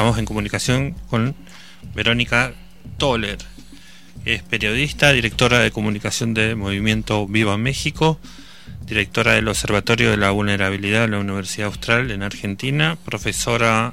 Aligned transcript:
estamos 0.00 0.18
en 0.18 0.24
comunicación 0.24 0.94
con 1.10 1.36
Verónica 1.94 2.54
Toller. 2.96 3.36
Es 4.24 4.42
periodista, 4.42 5.12
directora 5.12 5.58
de 5.58 5.70
comunicación 5.70 6.32
de 6.32 6.54
Movimiento 6.54 7.26
Viva 7.26 7.58
México, 7.58 8.18
directora 8.86 9.34
del 9.34 9.46
Observatorio 9.48 10.10
de 10.10 10.16
la 10.16 10.30
Vulnerabilidad 10.30 11.02
de 11.02 11.08
la 11.08 11.18
Universidad 11.18 11.66
Austral 11.66 12.10
en 12.12 12.22
Argentina, 12.22 12.96
profesora 13.04 13.92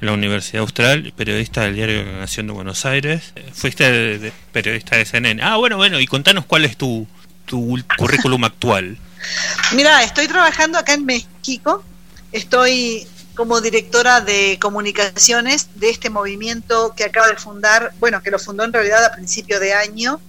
en 0.00 0.06
la 0.06 0.12
Universidad 0.12 0.62
Austral, 0.62 1.12
periodista 1.16 1.62
del 1.62 1.76
diario 1.76 2.02
La 2.02 2.18
Nación 2.18 2.48
de 2.48 2.52
Buenos 2.52 2.84
Aires. 2.84 3.32
Fuiste 3.52 4.32
periodista 4.50 4.96
de 4.96 5.04
CNN. 5.04 5.40
Ah, 5.40 5.58
bueno, 5.58 5.76
bueno, 5.76 6.00
y 6.00 6.06
contanos 6.08 6.46
cuál 6.46 6.64
es 6.64 6.76
tu, 6.76 7.06
tu 7.46 7.78
currículum 7.96 8.42
actual. 8.42 8.98
Mira, 9.76 10.02
estoy 10.02 10.26
trabajando 10.26 10.78
acá 10.78 10.94
en 10.94 11.06
México, 11.06 11.84
estoy 12.32 13.06
como 13.34 13.60
directora 13.60 14.20
de 14.20 14.58
comunicaciones 14.60 15.68
de 15.74 15.90
este 15.90 16.10
movimiento 16.10 16.94
que 16.96 17.04
acaba 17.04 17.28
de 17.28 17.36
fundar, 17.36 17.92
bueno, 17.98 18.22
que 18.22 18.30
lo 18.30 18.38
fundó 18.38 18.64
en 18.64 18.72
realidad 18.72 19.04
a 19.04 19.12
principio 19.12 19.58
de 19.60 19.72
año, 19.72 20.20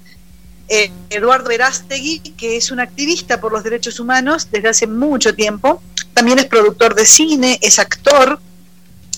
eh, 0.67 0.91
Eduardo 1.11 1.49
Verástegui, 1.49 2.19
que 2.19 2.57
es 2.57 2.71
un 2.71 2.79
activista 2.79 3.39
por 3.39 3.51
los 3.51 3.63
derechos 3.63 3.99
humanos 3.99 4.47
desde 4.51 4.69
hace 4.69 4.87
mucho 4.87 5.35
tiempo, 5.35 5.81
también 6.13 6.39
es 6.39 6.45
productor 6.45 6.95
de 6.95 7.05
cine, 7.05 7.59
es 7.61 7.77
actor, 7.77 8.39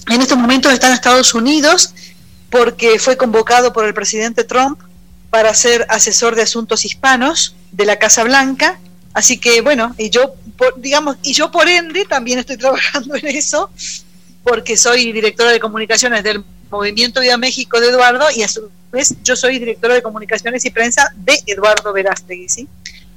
en 0.09 0.21
estos 0.21 0.37
momentos 0.37 0.73
está 0.73 0.87
en 0.87 0.93
Estados 0.93 1.33
Unidos 1.33 1.93
porque 2.49 2.99
fue 2.99 3.17
convocado 3.17 3.73
por 3.73 3.85
el 3.85 3.93
presidente 3.93 4.43
Trump 4.43 4.79
para 5.29 5.53
ser 5.53 5.85
asesor 5.89 6.35
de 6.35 6.43
asuntos 6.43 6.85
hispanos 6.85 7.55
de 7.71 7.85
la 7.85 7.97
Casa 7.97 8.23
Blanca 8.23 8.79
Así 9.17 9.39
que 9.39 9.61
bueno, 9.61 9.95
y 9.97 10.11
yo, 10.11 10.35
digamos, 10.75 11.17
y 11.23 11.33
yo 11.33 11.49
por 11.49 11.67
ende 11.67 12.05
también 12.05 12.37
estoy 12.37 12.55
trabajando 12.63 13.15
en 13.15 13.25
eso, 13.25 13.71
porque 14.43 14.77
soy 14.77 15.11
directora 15.11 15.49
de 15.49 15.59
comunicaciones 15.59 16.23
del 16.23 16.45
Movimiento 16.69 17.19
Vida 17.19 17.35
México 17.35 17.79
de 17.79 17.87
Eduardo 17.87 18.27
y 18.35 18.43
a 18.43 18.47
su 18.47 18.69
vez 18.91 19.15
yo 19.23 19.35
soy 19.35 19.57
directora 19.57 19.95
de 19.95 20.03
comunicaciones 20.03 20.63
y 20.65 20.69
prensa 20.69 21.11
de 21.15 21.33
Eduardo 21.47 21.93
Verástegui, 21.93 22.47
¿sí? 22.47 22.67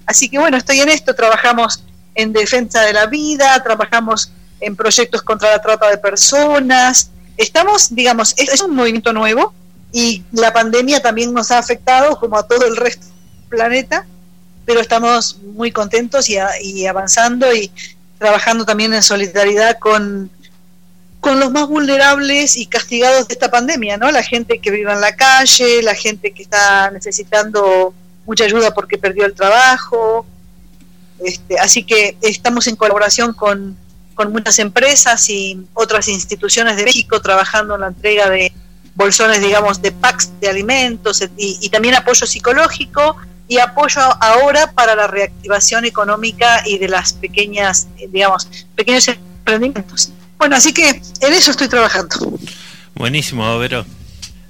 Así 0.07 0.31
que 0.31 0.39
bueno, 0.39 0.57
estoy 0.57 0.81
en 0.81 0.89
esto, 0.89 1.15
trabajamos 1.15 1.85
en 2.15 2.33
defensa 2.33 2.81
de 2.81 2.95
la 2.95 3.05
vida, 3.05 3.63
trabajamos 3.63 4.33
en 4.61 4.77
proyectos 4.77 5.21
contra 5.21 5.51
la 5.51 5.61
trata 5.61 5.91
de 5.91 5.99
personas, 5.99 7.11
estamos, 7.37 7.95
digamos, 7.95 8.33
es 8.39 8.63
un 8.63 8.75
movimiento 8.75 9.13
nuevo 9.13 9.53
y 9.93 10.25
la 10.33 10.51
pandemia 10.51 11.03
también 11.03 11.35
nos 11.35 11.51
ha 11.51 11.59
afectado 11.59 12.19
como 12.19 12.39
a 12.39 12.47
todo 12.47 12.65
el 12.65 12.77
resto 12.77 13.05
del 13.05 13.49
planeta 13.51 14.07
pero 14.71 14.83
estamos 14.83 15.37
muy 15.43 15.73
contentos 15.73 16.29
y, 16.29 16.87
avanzando 16.87 17.53
y 17.53 17.73
trabajando 18.21 18.65
también 18.65 18.95
en 18.95 19.03
solidaridad 19.03 19.81
con, 19.81 20.31
con 21.19 21.41
los 21.41 21.51
más 21.51 21.67
vulnerables 21.67 22.57
y 22.57 22.67
castigados 22.67 23.27
de 23.27 23.35
esta 23.35 23.51
pandemia, 23.51 23.97
¿no? 23.97 24.13
La 24.13 24.23
gente 24.23 24.61
que 24.61 24.71
vive 24.71 24.93
en 24.93 25.01
la 25.01 25.17
calle, 25.17 25.83
la 25.83 25.97
gente 25.97 26.31
que 26.31 26.45
está 26.45 26.89
necesitando 26.93 27.93
mucha 28.25 28.45
ayuda 28.45 28.73
porque 28.73 28.97
perdió 28.97 29.27
el 29.27 29.35
trabajo. 29.35 30.25
Este, 31.19 31.59
así 31.59 31.83
que 31.83 32.17
estamos 32.23 32.69
en 32.69 32.77
colaboración 32.77 33.33
con, 33.33 33.77
con 34.15 34.31
muchas 34.31 34.61
empresas 34.61 35.29
y 35.31 35.67
otras 35.75 36.07
instituciones 36.07 36.77
de 36.77 36.85
México 36.85 37.21
trabajando 37.21 37.75
en 37.75 37.81
la 37.81 37.89
entrega 37.89 38.31
de 38.31 38.53
bolsones, 38.95 39.41
digamos, 39.41 39.83
de 39.83 39.91
packs 39.91 40.31
de 40.41 40.49
alimentos 40.49 41.23
y, 41.37 41.59
y 41.61 41.69
también 41.71 41.97
apoyo 41.97 42.25
psicológico 42.25 43.17
y 43.51 43.59
apoyo 43.59 44.01
ahora 44.21 44.71
para 44.71 44.95
la 44.95 45.09
reactivación 45.09 45.85
económica 45.85 46.63
y 46.65 46.79
de 46.79 46.89
las 46.89 47.15
pequeñas, 47.15 47.89
digamos, 48.11 48.49
pequeños 48.77 49.09
emprendimientos. 49.09 50.13
Bueno, 50.39 50.55
así 50.55 50.73
que 50.73 50.89
en 50.89 51.33
eso 51.33 51.51
estoy 51.51 51.67
trabajando. 51.67 52.39
Buenísimo, 52.95 53.59
Vero. 53.59 53.85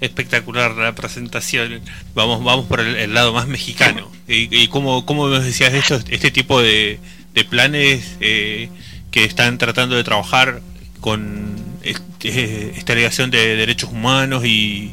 Espectacular 0.03 0.73
la 0.73 0.95
presentación. 0.95 1.81
Vamos, 2.15 2.45
vamos 2.45 2.67
por 2.67 2.81
el, 2.81 3.15
lado 3.15 3.33
más 3.33 3.47
mexicano. 3.47 4.07
¿Y, 4.29 4.55
y 4.55 4.69
cómo, 4.69 5.07
cómo 5.07 5.31
decías 5.31 5.73
esto, 5.73 5.99
este 6.11 6.31
tipo 6.31 6.61
de, 6.61 7.01
de 7.33 7.45
planes 7.47 8.17
eh, 8.21 8.69
que 9.11 9.25
están 9.25 9.57
tratando 9.57 9.97
de 9.97 10.05
trabajar 10.05 10.61
con 11.01 11.57
este, 11.83 12.77
esta 12.77 12.93
alegación 12.93 13.31
de 13.31 13.57
derechos 13.57 13.91
humanos 13.91 14.45
y, 14.45 14.93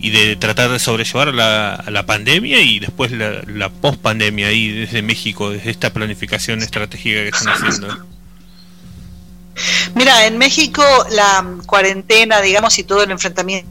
y 0.00 0.10
de 0.10 0.36
tratar 0.36 0.70
de 0.70 0.78
sobrellevar 0.78 1.34
la, 1.34 1.84
la 1.88 2.06
pandemia 2.06 2.62
y 2.62 2.78
después 2.78 3.12
la, 3.12 3.42
la 3.46 3.68
post-pandemia 3.68 4.48
ahí 4.48 4.72
desde 4.72 5.02
México, 5.02 5.50
desde 5.50 5.70
esta 5.70 5.92
planificación 5.92 6.62
estratégica 6.62 7.20
que 7.20 7.28
están 7.28 7.52
haciendo? 7.52 8.06
Mira, 9.94 10.26
en 10.26 10.38
México 10.38 10.82
la 11.10 11.44
cuarentena, 11.66 12.40
digamos, 12.40 12.78
y 12.78 12.84
todo 12.84 13.02
el 13.02 13.10
enfrentamiento 13.10 13.68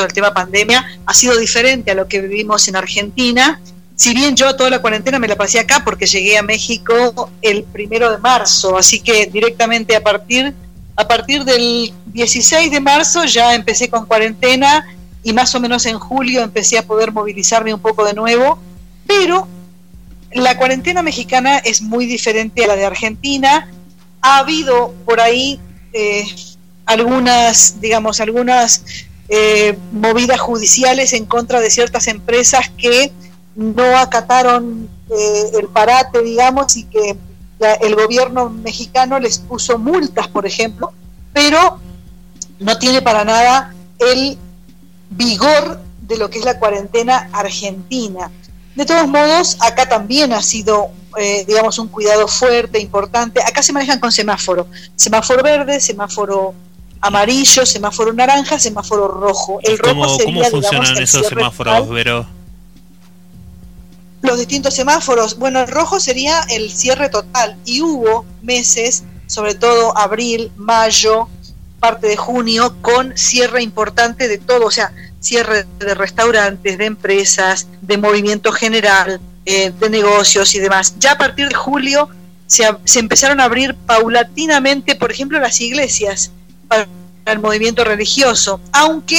del 0.00 0.12
tema 0.14 0.32
pandemia 0.32 0.98
ha 1.04 1.12
sido 1.12 1.36
diferente 1.36 1.90
a 1.90 1.94
lo 1.94 2.08
que 2.08 2.22
vivimos 2.22 2.66
en 2.68 2.76
Argentina. 2.76 3.60
Si 3.96 4.14
bien 4.14 4.34
yo 4.34 4.56
toda 4.56 4.70
la 4.70 4.78
cuarentena 4.78 5.18
me 5.18 5.28
la 5.28 5.36
pasé 5.36 5.58
acá 5.58 5.82
porque 5.84 6.06
llegué 6.06 6.38
a 6.38 6.42
México 6.42 7.30
el 7.42 7.64
primero 7.64 8.10
de 8.10 8.18
marzo, 8.18 8.78
así 8.78 9.00
que 9.00 9.26
directamente 9.26 9.94
a 9.94 10.02
partir, 10.02 10.54
a 10.96 11.06
partir 11.06 11.44
del 11.44 11.92
16 12.06 12.70
de 12.70 12.80
marzo 12.80 13.26
ya 13.26 13.54
empecé 13.54 13.90
con 13.90 14.06
cuarentena 14.06 14.86
y 15.26 15.32
más 15.32 15.52
o 15.56 15.60
menos 15.60 15.86
en 15.86 15.98
julio 15.98 16.40
empecé 16.40 16.78
a 16.78 16.86
poder 16.86 17.10
movilizarme 17.10 17.74
un 17.74 17.80
poco 17.80 18.04
de 18.04 18.14
nuevo, 18.14 18.60
pero 19.08 19.48
la 20.30 20.56
cuarentena 20.56 21.02
mexicana 21.02 21.58
es 21.58 21.82
muy 21.82 22.06
diferente 22.06 22.62
a 22.62 22.68
la 22.68 22.76
de 22.76 22.86
Argentina. 22.86 23.68
Ha 24.22 24.38
habido 24.38 24.94
por 25.04 25.20
ahí 25.20 25.58
eh, 25.92 26.24
algunas, 26.84 27.80
digamos, 27.80 28.20
algunas 28.20 28.84
eh, 29.28 29.76
movidas 29.90 30.38
judiciales 30.38 31.12
en 31.12 31.24
contra 31.24 31.58
de 31.58 31.70
ciertas 31.70 32.06
empresas 32.06 32.70
que 32.78 33.10
no 33.56 33.98
acataron 33.98 34.88
eh, 35.10 35.42
el 35.58 35.66
parate, 35.66 36.22
digamos, 36.22 36.76
y 36.76 36.84
que 36.84 37.16
el 37.80 37.96
gobierno 37.96 38.48
mexicano 38.48 39.18
les 39.18 39.40
puso 39.40 39.76
multas, 39.76 40.28
por 40.28 40.46
ejemplo, 40.46 40.92
pero 41.32 41.80
no 42.60 42.78
tiene 42.78 43.02
para 43.02 43.24
nada 43.24 43.74
el 43.98 44.38
vigor 45.10 45.80
de 46.00 46.16
lo 46.16 46.30
que 46.30 46.38
es 46.38 46.44
la 46.44 46.58
cuarentena 46.58 47.28
argentina. 47.32 48.30
De 48.74 48.84
todos 48.84 49.08
modos, 49.08 49.56
acá 49.60 49.88
también 49.88 50.32
ha 50.32 50.42
sido, 50.42 50.90
eh, 51.18 51.44
digamos, 51.46 51.78
un 51.78 51.88
cuidado 51.88 52.28
fuerte, 52.28 52.78
importante. 52.78 53.42
Acá 53.42 53.62
se 53.62 53.72
manejan 53.72 53.98
con 53.98 54.12
semáforo. 54.12 54.66
Semáforo 54.94 55.42
verde, 55.42 55.80
semáforo 55.80 56.54
amarillo, 57.00 57.64
semáforo 57.64 58.12
naranja, 58.12 58.58
semáforo 58.58 59.08
rojo. 59.08 59.58
El 59.62 59.78
rojo 59.78 59.94
¿Cómo, 59.94 60.16
sería, 60.16 60.50
¿cómo 60.50 60.62
funcionan 60.62 61.02
esos 61.02 61.26
semáforos, 61.26 61.88
Vero? 61.88 62.26
Los 64.22 64.38
distintos 64.38 64.74
semáforos. 64.74 65.38
Bueno, 65.38 65.60
el 65.60 65.68
rojo 65.68 65.98
sería 66.00 66.40
el 66.50 66.70
cierre 66.70 67.08
total. 67.08 67.56
Y 67.64 67.80
hubo 67.80 68.26
meses, 68.42 69.04
sobre 69.26 69.54
todo 69.54 69.96
abril, 69.96 70.52
mayo, 70.56 71.28
parte 71.86 72.08
de 72.08 72.16
junio 72.16 72.74
con 72.82 73.16
cierre 73.16 73.62
importante 73.62 74.26
de 74.26 74.38
todo, 74.38 74.66
o 74.66 74.70
sea, 74.72 74.92
cierre 75.20 75.64
de 75.78 75.94
restaurantes, 75.94 76.78
de 76.78 76.84
empresas, 76.84 77.68
de 77.80 77.96
movimiento 77.96 78.50
general, 78.50 79.20
eh, 79.44 79.70
de 79.70 79.88
negocios 79.88 80.52
y 80.56 80.58
demás. 80.58 80.96
Ya 80.98 81.12
a 81.12 81.18
partir 81.18 81.48
de 81.48 81.54
julio 81.54 82.08
se, 82.48 82.64
se, 82.82 82.98
empezaron 82.98 83.40
a 83.40 83.44
abrir 83.44 83.76
paulatinamente, 83.86 84.96
por 84.96 85.12
ejemplo, 85.12 85.38
las 85.38 85.60
iglesias 85.60 86.32
para 86.66 86.88
el 87.26 87.38
movimiento 87.38 87.84
religioso, 87.84 88.60
aunque 88.72 89.18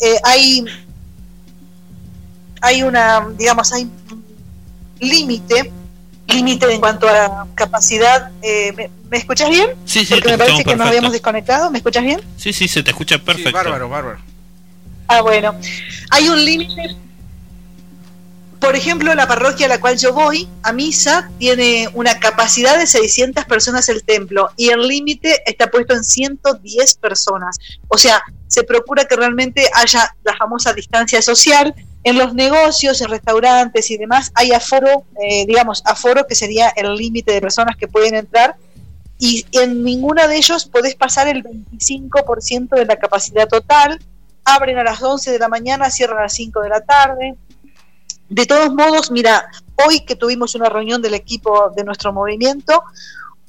eh, 0.00 0.16
hay, 0.24 0.64
hay 2.60 2.82
una, 2.82 3.28
digamos, 3.38 3.72
hay 3.72 3.88
límite 4.98 5.70
límite 6.28 6.72
en 6.72 6.80
cuanto 6.80 7.08
a 7.08 7.46
capacidad. 7.54 8.30
Eh, 8.42 8.90
¿me, 9.10 9.16
escuchas 9.16 9.48
bien? 9.50 9.70
Sí, 9.84 10.04
sí, 10.04 10.14
Porque 10.14 10.30
me 10.30 10.38
parece 10.38 10.64
que 10.64 10.76
nos 10.76 10.86
habíamos 10.86 11.12
desconectado. 11.12 11.70
¿Me 11.70 11.78
escuchas 11.78 12.04
bien? 12.04 12.20
Sí, 12.36 12.52
sí, 12.52 12.68
se 12.68 12.82
te 12.82 12.90
escucha 12.90 13.18
perfecto. 13.18 13.52
bárbaro, 13.52 13.88
bárbaro. 13.88 14.18
Ah, 15.08 15.22
bueno. 15.22 15.54
Hay 16.10 16.28
un 16.28 16.44
límite. 16.44 16.96
Por 18.60 18.74
ejemplo, 18.74 19.14
la 19.14 19.28
parroquia 19.28 19.66
a 19.66 19.68
la 19.68 19.80
cual 19.80 19.96
yo 19.96 20.12
voy 20.12 20.48
a 20.64 20.72
misa 20.72 21.30
tiene 21.38 21.88
una 21.94 22.18
capacidad 22.18 22.76
de 22.76 22.88
600 22.88 23.44
personas 23.44 23.88
el 23.88 24.02
templo 24.02 24.50
y 24.56 24.70
el 24.70 24.80
límite 24.88 25.42
está 25.46 25.68
puesto 25.68 25.94
en 25.94 26.02
110 26.02 26.96
personas. 26.96 27.56
O 27.86 27.96
sea, 27.96 28.20
se 28.48 28.64
procura 28.64 29.04
que 29.04 29.14
realmente 29.14 29.70
haya 29.74 30.12
la 30.24 30.36
famosa 30.36 30.72
distancia 30.72 31.22
social 31.22 31.72
en 32.04 32.16
los 32.16 32.34
negocios, 32.34 33.00
en 33.00 33.08
restaurantes 33.08 33.90
y 33.90 33.96
demás, 33.96 34.30
hay 34.34 34.52
aforo, 34.52 35.04
eh, 35.20 35.44
digamos, 35.46 35.82
aforo 35.84 36.26
que 36.26 36.34
sería 36.34 36.70
el 36.70 36.94
límite 36.94 37.32
de 37.32 37.40
personas 37.40 37.76
que 37.76 37.88
pueden 37.88 38.14
entrar 38.14 38.56
y 39.18 39.44
en 39.52 39.82
ninguna 39.82 40.28
de 40.28 40.36
ellos 40.36 40.66
podés 40.66 40.94
pasar 40.94 41.26
el 41.26 41.42
25% 41.42 42.76
de 42.76 42.86
la 42.86 42.96
capacidad 42.96 43.48
total. 43.48 43.98
Abren 44.44 44.78
a 44.78 44.84
las 44.84 45.02
11 45.02 45.32
de 45.32 45.38
la 45.38 45.48
mañana, 45.48 45.90
cierran 45.90 46.18
a 46.18 46.22
las 46.22 46.34
5 46.34 46.60
de 46.60 46.68
la 46.68 46.80
tarde. 46.80 47.34
De 48.28 48.46
todos 48.46 48.72
modos, 48.72 49.10
mira, 49.10 49.50
hoy 49.86 50.00
que 50.00 50.14
tuvimos 50.14 50.54
una 50.54 50.68
reunión 50.68 51.02
del 51.02 51.14
equipo 51.14 51.70
de 51.74 51.82
nuestro 51.82 52.12
movimiento, 52.12 52.84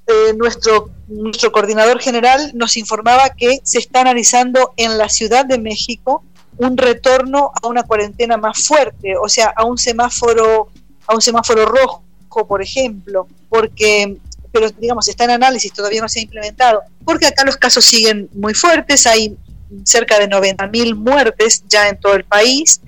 eh, 0.07 0.33
nuestro, 0.35 0.89
nuestro 1.07 1.51
coordinador 1.51 1.99
general 1.99 2.51
nos 2.55 2.75
informaba 2.75 3.29
que 3.29 3.59
se 3.63 3.77
está 3.77 4.01
analizando 4.01 4.73
en 4.75 4.97
la 4.97 5.07
Ciudad 5.07 5.45
de 5.45 5.59
México 5.59 6.23
un 6.59 6.77
retorno 6.77 7.51
a 7.61 7.67
una 7.67 7.83
cuarentena 7.83 8.37
más 8.37 8.65
fuerte, 8.65 9.17
o 9.17 9.27
sea, 9.27 9.53
a 9.55 9.65
un 9.65 9.77
semáforo, 9.77 10.69
a 11.07 11.15
un 11.15 11.21
semáforo 11.21 11.65
rojo, 11.65 12.03
por 12.47 12.61
ejemplo, 12.61 13.27
porque 13.49 14.17
pero 14.51 14.69
digamos 14.71 15.07
está 15.07 15.25
en 15.25 15.31
análisis, 15.31 15.71
todavía 15.71 16.01
no 16.01 16.09
se 16.09 16.19
ha 16.19 16.23
implementado, 16.23 16.81
porque 17.05 17.27
acá 17.27 17.43
los 17.45 17.55
casos 17.55 17.85
siguen 17.85 18.29
muy 18.33 18.53
fuertes, 18.53 19.05
hay 19.05 19.37
cerca 19.83 20.19
de 20.19 20.27
90.000 20.27 20.95
muertes 20.95 21.63
ya 21.67 21.87
en 21.87 21.99
todo 21.99 22.15
el 22.15 22.23
país, 22.23 22.81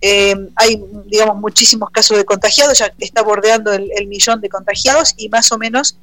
eh, 0.00 0.36
hay, 0.54 0.80
digamos, 1.06 1.36
muchísimos 1.36 1.90
casos 1.90 2.16
de 2.16 2.24
contagiados, 2.24 2.78
ya 2.78 2.92
está 2.98 3.22
bordeando 3.22 3.72
el, 3.72 4.06
millón 4.06 4.40
de 4.40 4.48
contagiados 4.48 5.14
y 5.16 5.28
más 5.28 5.50
o 5.50 5.58
menos 5.58 5.98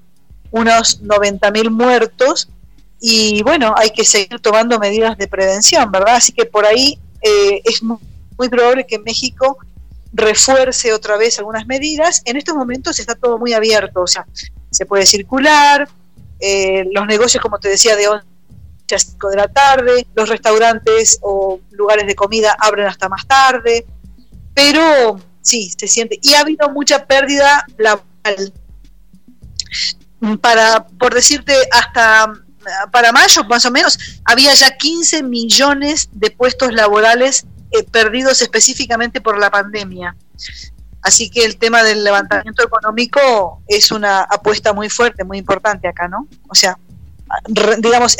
unos 0.51 1.01
90.000 1.01 1.69
muertos. 1.69 2.49
Y 3.00 3.44
bueno, 3.44 3.74
hay 3.77 3.92
que 3.92 4.03
seguir 4.03 4.39
tomando 4.39 4.80
medidas 4.80 5.18
de 5.18 5.27
prevención, 5.27 5.92
¿verdad? 5.92 6.15
Así 6.15 6.31
que 6.31 6.45
por 6.45 6.65
ahí 6.65 6.97
eh, 7.21 7.62
es 7.65 7.83
muy, 7.83 8.00
probable 8.50 8.86
que 8.86 9.00
México 9.00 9.57
refuerce 10.13 10.94
otra 10.94 11.18
vez 11.18 11.39
algunas 11.39 11.65
medidas. 11.68 12.21
En 12.25 12.38
estos 12.38 12.56
momentos 12.56 13.00
está 13.00 13.15
todo 13.15 13.38
muy 13.38 13.53
abierto, 13.53 14.01
o 14.01 14.07
sea, 14.07 14.25
se 14.71 14.86
puede 14.86 15.06
circular, 15.06 15.88
eh, 16.39 16.86
los 16.92 17.06
negocios, 17.07 17.42
como 17.42 17.59
te 17.59 17.69
decía, 17.69 17.95
de 17.95 18.07
11 18.07 18.25
a 18.94 19.00
5 19.00 19.30
de 19.30 19.36
la 19.36 19.48
tarde, 19.48 20.07
los 20.15 20.30
restaurantes 20.30 21.19
o 21.21 21.59
lugares 21.71 22.07
de 22.07 22.15
comida 22.15 22.56
abren 22.59 22.88
hasta 22.88 23.09
más 23.09 23.25
tarde, 23.25 23.86
pero 24.53 25.19
sí, 25.41 25.71
se 25.77 25.88
siente. 25.88 26.19
Y 26.21 26.33
ha 26.33 26.41
habido 26.41 26.69
mucha 26.69 27.06
pérdida 27.06 27.65
laboral. 27.77 28.53
Para, 30.41 30.88
por 30.88 31.13
decirte, 31.13 31.53
hasta 31.71 32.33
para 32.91 33.12
mayo 33.12 33.44
más 33.45 33.65
o 33.65 33.71
menos, 33.71 33.97
había 34.23 34.53
ya 34.53 34.75
15 34.77 35.23
millones 35.23 36.09
de 36.12 36.31
puestos 36.31 36.73
laborales 36.73 37.45
eh, 37.71 37.83
perdidos 37.83 38.41
específicamente 38.41 39.21
por 39.21 39.38
la 39.38 39.50
pandemia. 39.50 40.15
Así 41.01 41.29
que 41.29 41.45
el 41.45 41.57
tema 41.57 41.83
del 41.83 42.03
levantamiento 42.03 42.63
económico 42.63 43.62
es 43.67 43.91
una 43.91 44.21
apuesta 44.21 44.73
muy 44.73 44.89
fuerte, 44.89 45.23
muy 45.23 45.38
importante 45.38 45.88
acá, 45.88 46.07
¿no? 46.07 46.27
O 46.47 46.56
sea, 46.56 46.79
digamos, 47.47 48.17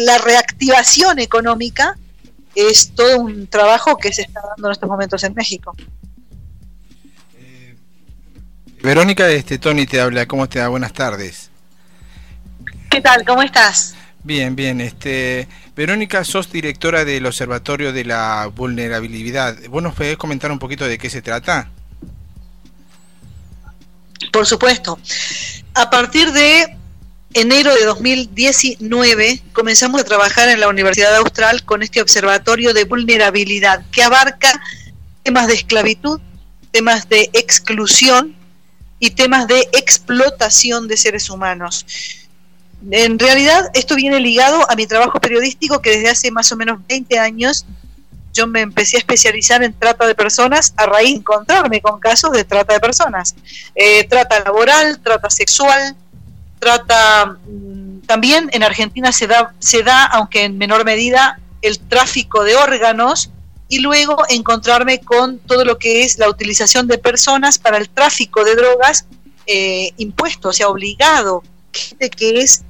la 0.00 0.18
reactivación 0.18 1.18
económica 1.18 1.96
es 2.54 2.92
todo 2.94 3.18
un 3.18 3.46
trabajo 3.46 3.96
que 3.96 4.12
se 4.12 4.22
está 4.22 4.40
dando 4.40 4.68
en 4.68 4.72
estos 4.72 4.88
momentos 4.88 5.22
en 5.24 5.34
México. 5.34 5.74
Eh, 7.38 7.76
Verónica, 8.82 9.28
este 9.28 9.58
Tony 9.58 9.86
te 9.86 10.00
habla, 10.00 10.26
¿cómo 10.26 10.48
te 10.48 10.58
da? 10.58 10.68
Buenas 10.68 10.92
tardes. 10.92 11.51
¿Qué 12.92 13.00
tal? 13.00 13.24
¿Cómo 13.24 13.42
estás? 13.42 13.94
Bien, 14.22 14.54
bien. 14.54 14.82
Este, 14.82 15.48
Verónica, 15.74 16.24
sos 16.24 16.52
directora 16.52 17.06
del 17.06 17.24
Observatorio 17.24 17.90
de 17.90 18.04
la 18.04 18.50
Vulnerabilidad. 18.54 19.56
¿Vos 19.70 19.82
nos 19.82 19.94
podés 19.94 20.18
comentar 20.18 20.52
un 20.52 20.58
poquito 20.58 20.84
de 20.84 20.98
qué 20.98 21.08
se 21.08 21.22
trata? 21.22 21.70
Por 24.30 24.46
supuesto. 24.46 24.98
A 25.72 25.88
partir 25.88 26.32
de 26.32 26.76
enero 27.32 27.74
de 27.74 27.86
2019 27.86 29.40
comenzamos 29.54 30.02
a 30.02 30.04
trabajar 30.04 30.50
en 30.50 30.60
la 30.60 30.68
Universidad 30.68 31.16
Austral 31.16 31.64
con 31.64 31.82
este 31.82 32.02
observatorio 32.02 32.74
de 32.74 32.84
vulnerabilidad 32.84 33.86
que 33.90 34.02
abarca 34.02 34.62
temas 35.22 35.46
de 35.46 35.54
esclavitud, 35.54 36.20
temas 36.72 37.08
de 37.08 37.30
exclusión 37.32 38.36
y 38.98 39.12
temas 39.12 39.46
de 39.46 39.66
explotación 39.72 40.88
de 40.88 40.98
seres 40.98 41.30
humanos. 41.30 41.86
En 42.90 43.18
realidad 43.18 43.70
esto 43.74 43.94
viene 43.94 44.18
ligado 44.20 44.68
a 44.70 44.74
mi 44.74 44.86
trabajo 44.86 45.20
periodístico 45.20 45.80
que 45.80 45.90
desde 45.90 46.08
hace 46.08 46.30
más 46.30 46.50
o 46.52 46.56
menos 46.56 46.80
20 46.88 47.18
años 47.18 47.64
yo 48.32 48.46
me 48.46 48.60
empecé 48.60 48.96
a 48.96 49.00
especializar 49.00 49.62
en 49.62 49.74
trata 49.74 50.06
de 50.06 50.14
personas 50.14 50.72
a 50.76 50.86
raíz 50.86 51.10
de 51.10 51.18
encontrarme 51.18 51.80
con 51.80 52.00
casos 52.00 52.32
de 52.32 52.44
trata 52.44 52.72
de 52.72 52.80
personas. 52.80 53.34
Eh, 53.74 54.04
trata 54.08 54.40
laboral, 54.40 55.00
trata 55.00 55.28
sexual, 55.28 55.94
trata 56.58 57.36
mm, 57.46 58.00
también 58.06 58.48
en 58.52 58.62
Argentina 58.62 59.12
se 59.12 59.26
da, 59.26 59.54
se 59.58 59.82
da, 59.82 60.04
aunque 60.06 60.44
en 60.44 60.58
menor 60.58 60.84
medida, 60.84 61.38
el 61.60 61.78
tráfico 61.78 62.42
de 62.42 62.56
órganos 62.56 63.30
y 63.68 63.78
luego 63.78 64.16
encontrarme 64.28 65.00
con 65.00 65.38
todo 65.38 65.64
lo 65.64 65.78
que 65.78 66.04
es 66.04 66.18
la 66.18 66.28
utilización 66.28 66.86
de 66.88 66.98
personas 66.98 67.58
para 67.58 67.78
el 67.78 67.88
tráfico 67.88 68.44
de 68.44 68.54
drogas 68.54 69.06
eh, 69.46 69.92
impuesto, 69.96 70.50
o 70.50 70.52
sea, 70.52 70.68
obligado, 70.68 71.42
gente 71.72 72.10
que 72.10 72.40
es 72.40 72.64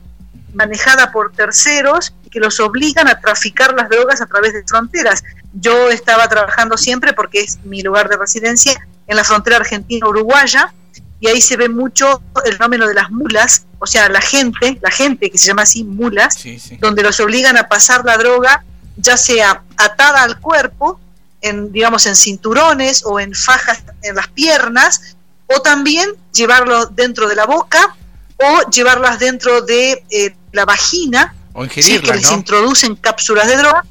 manejada 0.55 1.13
por 1.13 1.33
terceros 1.33 2.13
que 2.31 2.41
los 2.41 2.59
obligan 2.61 3.09
a 3.09 3.21
traficar 3.21 3.75
las 3.75 3.89
drogas 3.89 4.21
a 4.21 4.27
través 4.27 4.55
de 4.55 4.65
fronteras. 4.67 5.23
Yo 5.53 5.91
estaba 5.91 6.29
trabajando 6.29 6.77
siempre, 6.77 7.13
porque 7.13 7.41
es 7.41 7.59
mi 7.65 7.83
lugar 7.83 8.09
de 8.09 8.17
residencia, 8.17 8.75
en 9.07 9.17
la 9.17 9.25
frontera 9.25 9.57
argentina-uruguaya, 9.57 10.73
y 11.21 11.29
ahí 11.29 11.41
se 11.41 11.57
ve 11.57 11.69
mucho 11.69 12.23
el 12.45 12.55
fenómeno 12.55 12.87
de 12.89 12.95
las 12.95 13.11
mulas, 13.11 13.67
o 13.79 13.87
sea, 13.87 14.09
la 14.09 14.21
gente, 14.21 14.79
la 14.83 14.91
gente 14.91 15.31
que 15.31 15.39
se 15.39 15.47
llama 15.47 15.63
así 15.63 15.85
mulas, 15.85 16.37
donde 16.81 17.03
los 17.03 17.21
obligan 17.21 17.57
a 17.57 17.69
pasar 17.69 18.05
la 18.05 18.17
droga, 18.17 18.65
ya 18.97 19.17
sea 19.17 19.63
atada 19.77 20.23
al 20.23 20.41
cuerpo, 20.41 20.99
en, 21.41 21.71
digamos, 21.71 22.07
en 22.07 22.17
cinturones 22.17 23.03
o 23.05 23.21
en 23.21 23.35
fajas 23.35 23.83
en 24.03 24.17
las 24.17 24.29
piernas, 24.29 25.17
o 25.47 25.61
también 25.61 26.11
llevarlo 26.33 26.87
dentro 26.87 27.29
de 27.29 27.37
la 27.37 27.47
boca 27.47 27.97
o 28.43 28.71
llevarlas 28.71 29.19
dentro 29.19 29.63
de 29.63 30.05
eh, 30.11 30.35
la 30.53 30.65
vagina, 30.65 31.35
o 31.53 31.67
que 31.67 31.83
les 31.83 32.33
introducen 32.33 32.97
cápsulas 32.97 33.47
de 33.47 33.57
droga 33.57 33.85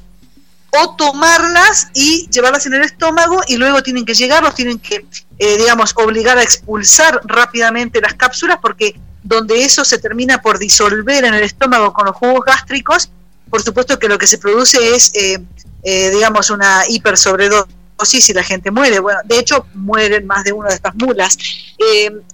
o 0.74 0.96
tomarlas 0.96 1.88
y 1.92 2.28
llevarlas 2.30 2.64
en 2.64 2.74
el 2.74 2.82
estómago 2.82 3.42
y 3.46 3.56
luego 3.56 3.82
tienen 3.82 4.06
que 4.06 4.14
llegar, 4.14 4.42
los 4.42 4.54
tienen 4.54 4.78
que, 4.78 5.04
eh, 5.38 5.58
digamos, 5.58 5.92
obligar 5.96 6.38
a 6.38 6.42
expulsar 6.42 7.20
rápidamente 7.24 8.00
las 8.00 8.14
cápsulas 8.14 8.58
porque 8.60 8.98
donde 9.22 9.64
eso 9.64 9.84
se 9.84 9.98
termina 9.98 10.40
por 10.40 10.58
disolver 10.58 11.24
en 11.24 11.34
el 11.34 11.42
estómago 11.42 11.92
con 11.92 12.06
los 12.06 12.16
jugos 12.16 12.44
gástricos, 12.46 13.10
por 13.50 13.62
supuesto 13.62 13.98
que 13.98 14.08
lo 14.08 14.16
que 14.16 14.26
se 14.26 14.38
produce 14.38 14.94
es, 14.94 15.14
eh, 15.14 15.38
eh, 15.82 16.10
digamos, 16.10 16.48
una 16.48 16.84
hipersobredosis 16.88 17.81
y 18.12 18.32
la 18.32 18.42
gente 18.42 18.70
muere. 18.70 18.98
Bueno, 18.98 19.20
de 19.24 19.38
hecho, 19.38 19.66
mueren 19.74 20.26
más 20.26 20.44
de 20.44 20.52
una 20.52 20.68
de 20.68 20.74
estas 20.74 20.94
mulas. 20.94 21.38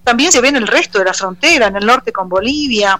también 0.03 0.31
se 0.31 0.41
ve 0.41 0.49
en 0.49 0.57
el 0.57 0.67
resto 0.67 0.99
de 0.99 1.05
la 1.05 1.13
frontera, 1.13 1.67
en 1.67 1.75
el 1.75 1.85
norte 1.85 2.11
con 2.11 2.29
Bolivia. 2.29 2.99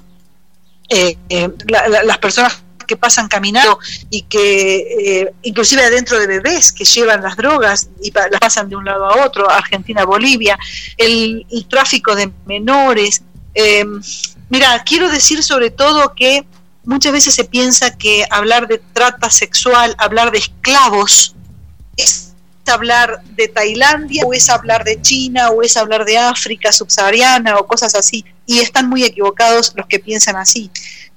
las 1.67 2.17
personas 2.17 2.63
que 2.89 2.97
pasan 2.97 3.27
caminando 3.27 3.77
y 4.09 4.23
que 4.23 5.21
eh, 5.21 5.33
inclusive 5.43 5.83
adentro 5.83 6.19
de 6.19 6.25
bebés 6.25 6.71
que 6.73 6.83
llevan 6.83 7.21
las 7.21 7.37
drogas 7.37 7.87
y 8.01 8.11
las 8.11 8.39
pasan 8.41 8.67
de 8.67 8.75
un 8.75 8.83
lado 8.83 9.05
a 9.05 9.23
otro, 9.25 9.47
Argentina, 9.47 10.05
Bolivia, 10.05 10.57
el, 10.97 11.45
tráfico 11.69 12.15
de 12.15 12.31
menores. 12.47 13.21
Eh, 13.53 13.85
mira, 14.49 14.83
quiero 14.83 15.07
decir 15.11 15.43
sobre 15.43 15.69
todo 15.69 16.15
que 16.15 16.45
muchas 16.83 17.11
veces 17.13 17.35
se 17.35 17.43
piensa 17.43 17.95
que 17.95 18.25
hablar 18.31 18.67
de 18.67 18.81
trata 18.93 19.29
sexual, 19.29 19.93
hablar 19.99 20.31
de 20.31 20.39
esclavos, 20.39 21.35
es 21.95 22.28
hablar 22.67 23.21
de 23.35 23.47
Tailandia 23.47 24.23
o 24.25 24.33
es 24.33 24.49
hablar 24.49 24.83
de 24.83 25.01
China 25.01 25.49
o 25.49 25.63
es 25.63 25.75
hablar 25.75 26.05
de 26.05 26.17
África 26.17 26.71
subsahariana 26.71 27.57
o 27.57 27.65
cosas 27.65 27.95
así. 27.95 28.23
Y 28.45 28.59
están 28.59 28.89
muy 28.89 29.03
equivocados 29.03 29.73
los 29.75 29.87
que 29.87 29.99
piensan 29.99 30.35
así 30.35 30.69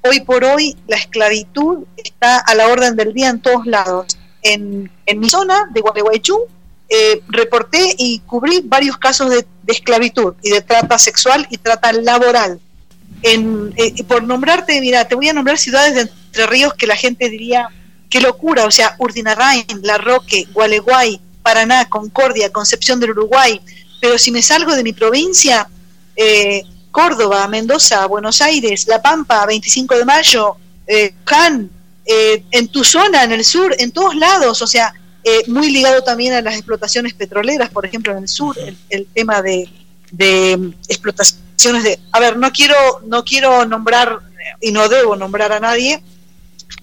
hoy 0.02 0.20
por 0.20 0.44
hoy 0.44 0.76
la 0.88 0.96
esclavitud 0.96 1.84
está 1.96 2.38
a 2.38 2.54
la 2.54 2.68
orden 2.68 2.96
del 2.96 3.12
día 3.12 3.28
en 3.28 3.40
todos 3.40 3.66
lados. 3.66 4.18
En, 4.42 4.90
mi 5.16 5.30
zona 5.30 5.68
de 5.72 5.80
Gualeguaychú 5.80 6.46
eh, 6.88 7.22
reporté 7.28 7.94
y 7.96 8.18
cubrí 8.20 8.60
varios 8.64 8.98
casos 8.98 9.30
de, 9.30 9.46
esclavitud 9.66 10.34
y 10.42 10.50
de 10.50 10.60
trata 10.60 10.98
sexual 10.98 11.46
y 11.50 11.58
trata 11.58 11.92
laboral. 11.92 12.60
Eh, 13.22 14.04
por 14.08 14.24
nombrarte, 14.24 14.80
mira, 14.80 15.06
te 15.06 15.14
voy 15.14 15.28
a 15.28 15.32
nombrar 15.32 15.58
ciudades 15.58 15.94
de 15.94 16.00
Entre 16.02 16.46
Ríos 16.46 16.74
que 16.74 16.88
la 16.88 16.96
gente 16.96 17.28
diría, 17.30 17.68
qué 18.10 18.20
locura, 18.20 18.64
o 18.66 18.70
sea, 18.70 18.96
Urdinarrain, 18.98 19.64
La 19.82 19.98
Roque, 19.98 20.48
Gualeguay, 20.52 21.20
Paraná, 21.42 21.88
Concordia, 21.88 22.50
Concepción 22.50 23.00
del 23.00 23.10
Uruguay, 23.10 23.60
pero 24.00 24.18
si 24.18 24.30
me 24.30 24.42
salgo 24.42 24.74
de 24.74 24.82
mi 24.82 24.92
provincia, 24.92 25.68
eh, 26.16 26.62
Córdoba, 26.92 27.48
Mendoza, 27.48 28.06
Buenos 28.06 28.40
Aires, 28.40 28.86
La 28.86 29.02
Pampa, 29.02 29.44
25 29.46 29.96
de 29.96 30.04
mayo, 30.04 30.56
eh, 30.86 31.14
Can, 31.24 31.70
eh, 32.04 32.44
en 32.50 32.68
tu 32.68 32.84
zona, 32.84 33.24
en 33.24 33.32
el 33.32 33.44
sur, 33.44 33.74
en 33.78 33.90
todos 33.90 34.14
lados, 34.14 34.60
o 34.60 34.66
sea, 34.66 34.92
eh, 35.24 35.42
muy 35.46 35.70
ligado 35.70 36.02
también 36.02 36.34
a 36.34 36.42
las 36.42 36.54
explotaciones 36.54 37.14
petroleras, 37.14 37.70
por 37.70 37.86
ejemplo, 37.86 38.12
en 38.12 38.18
el 38.18 38.28
sur, 38.28 38.56
el, 38.90 39.06
tema 39.06 39.40
de, 39.40 39.68
de, 40.10 40.72
explotaciones 40.88 41.82
de... 41.82 41.98
A 42.12 42.20
ver, 42.20 42.36
no 42.36 42.52
quiero, 42.52 42.76
no 43.06 43.24
quiero 43.24 43.64
nombrar, 43.64 44.20
y 44.60 44.70
no 44.70 44.88
debo 44.88 45.16
nombrar 45.16 45.52
a 45.52 45.60
nadie, 45.60 46.02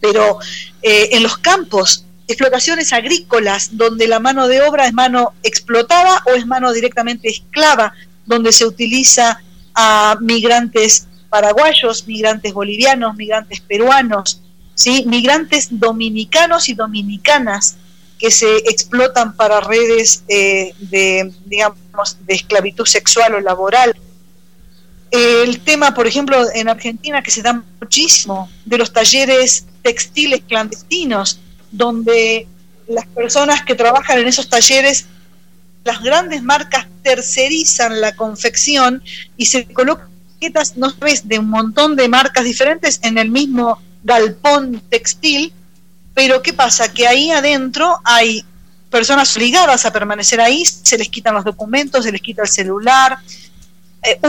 pero 0.01 0.39
en 0.81 1.21
los 1.21 1.37
campos, 1.37 2.05
explotaciones 2.29 2.93
agrícolas, 2.93 3.75
donde 3.75 4.07
la 4.07 4.19
mano 4.19 4.47
de 4.47 4.61
obra 4.61 4.85
es 4.85 4.93
mano 4.93 5.33
explotada 5.41 6.23
o 6.27 6.35
es 6.35 6.45
mano 6.45 6.71
directamente 6.71 7.27
esclava, 7.27 7.93
donde 8.25 8.51
se 8.51 8.65
utiliza 8.65 9.41
a 9.73 10.15
migrantes 10.21 11.07
paraguayos, 11.29 12.07
migrantes 12.07 12.53
bolivianos, 12.53 13.15
migrantes 13.15 13.59
peruanos, 13.61 14.41
¿sí? 14.75 15.03
migrantes 15.07 15.67
dominicanos 15.71 16.69
y 16.69 16.75
dominicanas 16.75 17.77
que 18.19 18.29
se 18.29 18.57
explotan 18.57 19.35
para 19.35 19.59
redes 19.61 20.23
eh, 20.27 20.73
de, 20.77 21.33
digamos, 21.45 22.17
de 22.27 22.35
esclavitud 22.35 22.85
sexual 22.85 23.33
o 23.33 23.39
laboral. 23.39 23.95
El 25.09 25.61
tema, 25.61 25.95
por 25.95 26.05
ejemplo, 26.05 26.45
en 26.53 26.69
Argentina, 26.69 27.23
que 27.23 27.31
se 27.31 27.41
da 27.41 27.63
muchísimo, 27.81 28.49
de 28.65 28.77
los 28.77 28.93
talleres 28.93 29.65
textiles 29.81 30.41
clandestinos, 30.47 31.39
donde 31.71 32.47
las 32.87 33.05
personas 33.07 33.63
que 33.63 33.75
trabajan 33.75 34.19
en 34.19 34.27
esos 34.27 34.49
talleres, 34.49 35.05
las 35.83 36.01
grandes 36.01 36.41
marcas 36.43 36.87
tercerizan 37.03 38.01
la 38.01 38.15
confección 38.15 39.01
y 39.37 39.45
se 39.45 39.65
colocan 39.65 40.07
etiquetas, 40.31 40.77
no 40.77 40.89
sabes, 40.89 41.27
de 41.27 41.39
un 41.39 41.49
montón 41.49 41.95
de 41.95 42.07
marcas 42.07 42.43
diferentes 42.43 42.99
en 43.03 43.17
el 43.17 43.29
mismo 43.29 43.79
galpón 44.03 44.81
textil, 44.89 45.53
pero 46.13 46.41
¿qué 46.41 46.53
pasa? 46.53 46.91
Que 46.91 47.07
ahí 47.07 47.31
adentro 47.31 47.99
hay 48.03 48.43
personas 48.89 49.35
obligadas 49.37 49.85
a 49.85 49.93
permanecer 49.93 50.41
ahí, 50.41 50.65
se 50.65 50.97
les 50.97 51.09
quitan 51.09 51.35
los 51.35 51.45
documentos, 51.45 52.03
se 52.03 52.11
les 52.11 52.21
quita 52.21 52.41
el 52.41 52.47
celular. 52.47 53.19
Eh, 54.01 54.19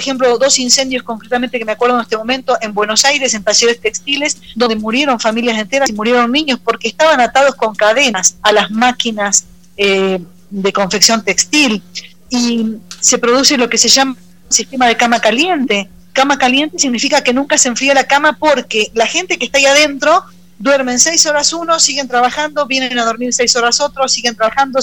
ejemplo, 0.00 0.36
dos 0.38 0.58
incendios 0.58 1.02
concretamente 1.02 1.58
que 1.58 1.64
me 1.64 1.72
acuerdo 1.72 1.96
en 1.96 2.02
este 2.02 2.16
momento 2.16 2.56
en 2.60 2.74
Buenos 2.74 3.04
Aires, 3.04 3.34
en 3.34 3.42
talleres 3.42 3.80
textiles, 3.80 4.36
donde 4.54 4.76
murieron 4.76 5.18
familias 5.20 5.58
enteras 5.58 5.90
y 5.90 5.92
murieron 5.92 6.30
niños 6.32 6.58
porque 6.62 6.88
estaban 6.88 7.20
atados 7.20 7.54
con 7.54 7.74
cadenas 7.74 8.36
a 8.42 8.52
las 8.52 8.70
máquinas 8.70 9.44
eh, 9.76 10.20
de 10.50 10.72
confección 10.72 11.24
textil. 11.24 11.82
Y 12.28 12.76
se 13.00 13.18
produce 13.18 13.56
lo 13.56 13.68
que 13.68 13.78
se 13.78 13.88
llama 13.88 14.16
sistema 14.48 14.86
de 14.86 14.96
cama 14.96 15.20
caliente. 15.20 15.88
Cama 16.12 16.38
caliente 16.38 16.78
significa 16.78 17.22
que 17.22 17.32
nunca 17.32 17.56
se 17.56 17.68
enfría 17.68 17.94
la 17.94 18.04
cama 18.04 18.36
porque 18.38 18.90
la 18.94 19.06
gente 19.06 19.38
que 19.38 19.46
está 19.46 19.58
ahí 19.58 19.66
adentro 19.66 20.24
duermen 20.58 21.00
seis 21.00 21.24
horas 21.26 21.52
uno, 21.52 21.80
siguen 21.80 22.06
trabajando, 22.06 22.66
vienen 22.66 22.98
a 22.98 23.04
dormir 23.04 23.32
seis 23.32 23.56
horas 23.56 23.80
otros, 23.80 24.12
siguen 24.12 24.36
trabajando 24.36 24.78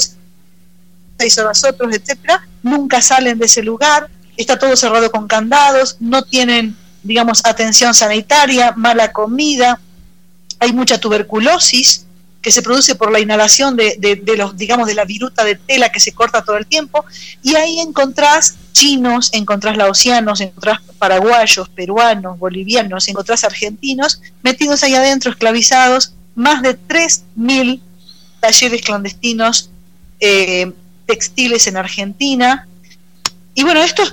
seis 1.18 1.38
horas 1.38 1.64
otros, 1.64 1.94
etcétera, 1.94 2.48
nunca 2.64 3.02
salen 3.02 3.38
de 3.38 3.46
ese 3.46 3.64
lugar, 3.64 4.10
está 4.38 4.58
todo 4.58 4.76
cerrado 4.76 5.12
con 5.12 5.28
candados, 5.28 5.98
no 6.00 6.24
tienen, 6.24 6.76
digamos, 7.04 7.46
atención 7.46 7.94
sanitaria, 7.94 8.74
mala 8.76 9.12
comida, 9.12 9.80
hay 10.60 10.74
mucha 10.74 11.00
tuberculosis, 11.00 12.06
que 12.42 12.52
se 12.52 12.62
produce 12.62 12.96
por 12.96 13.12
la 13.12 13.20
inhalación 13.20 13.76
de, 13.76 13.98
de, 14.00 14.38
los, 14.38 14.56
digamos, 14.56 14.88
de 14.88 14.94
la 14.94 15.04
viruta 15.04 15.44
de 15.44 15.56
tela 15.56 15.90
que 15.90 16.00
se 16.00 16.14
corta 16.14 16.44
todo 16.44 16.56
el 16.56 16.66
tiempo, 16.66 17.04
y 17.44 17.56
ahí 17.56 17.80
encontrás 17.80 18.56
chinos, 18.72 19.30
encontrás 19.34 19.76
laosianos, 19.76 20.40
encontrás 20.40 20.80
paraguayos, 20.98 21.68
peruanos, 21.70 22.40
bolivianos, 22.40 23.08
encontrás 23.08 23.44
argentinos 23.44 24.22
metidos 24.44 24.84
ahí 24.84 24.94
adentro, 24.96 25.32
esclavizados, 25.32 26.14
más 26.36 26.62
de 26.62 26.80
3.000 26.80 27.82
talleres 28.40 28.82
clandestinos 28.82 29.72
eh, 30.20 30.72
textiles 31.06 31.68
en 31.68 31.78
Argentina. 31.78 32.68
Y 33.56 33.64
bueno, 33.64 33.82
esto 33.82 34.04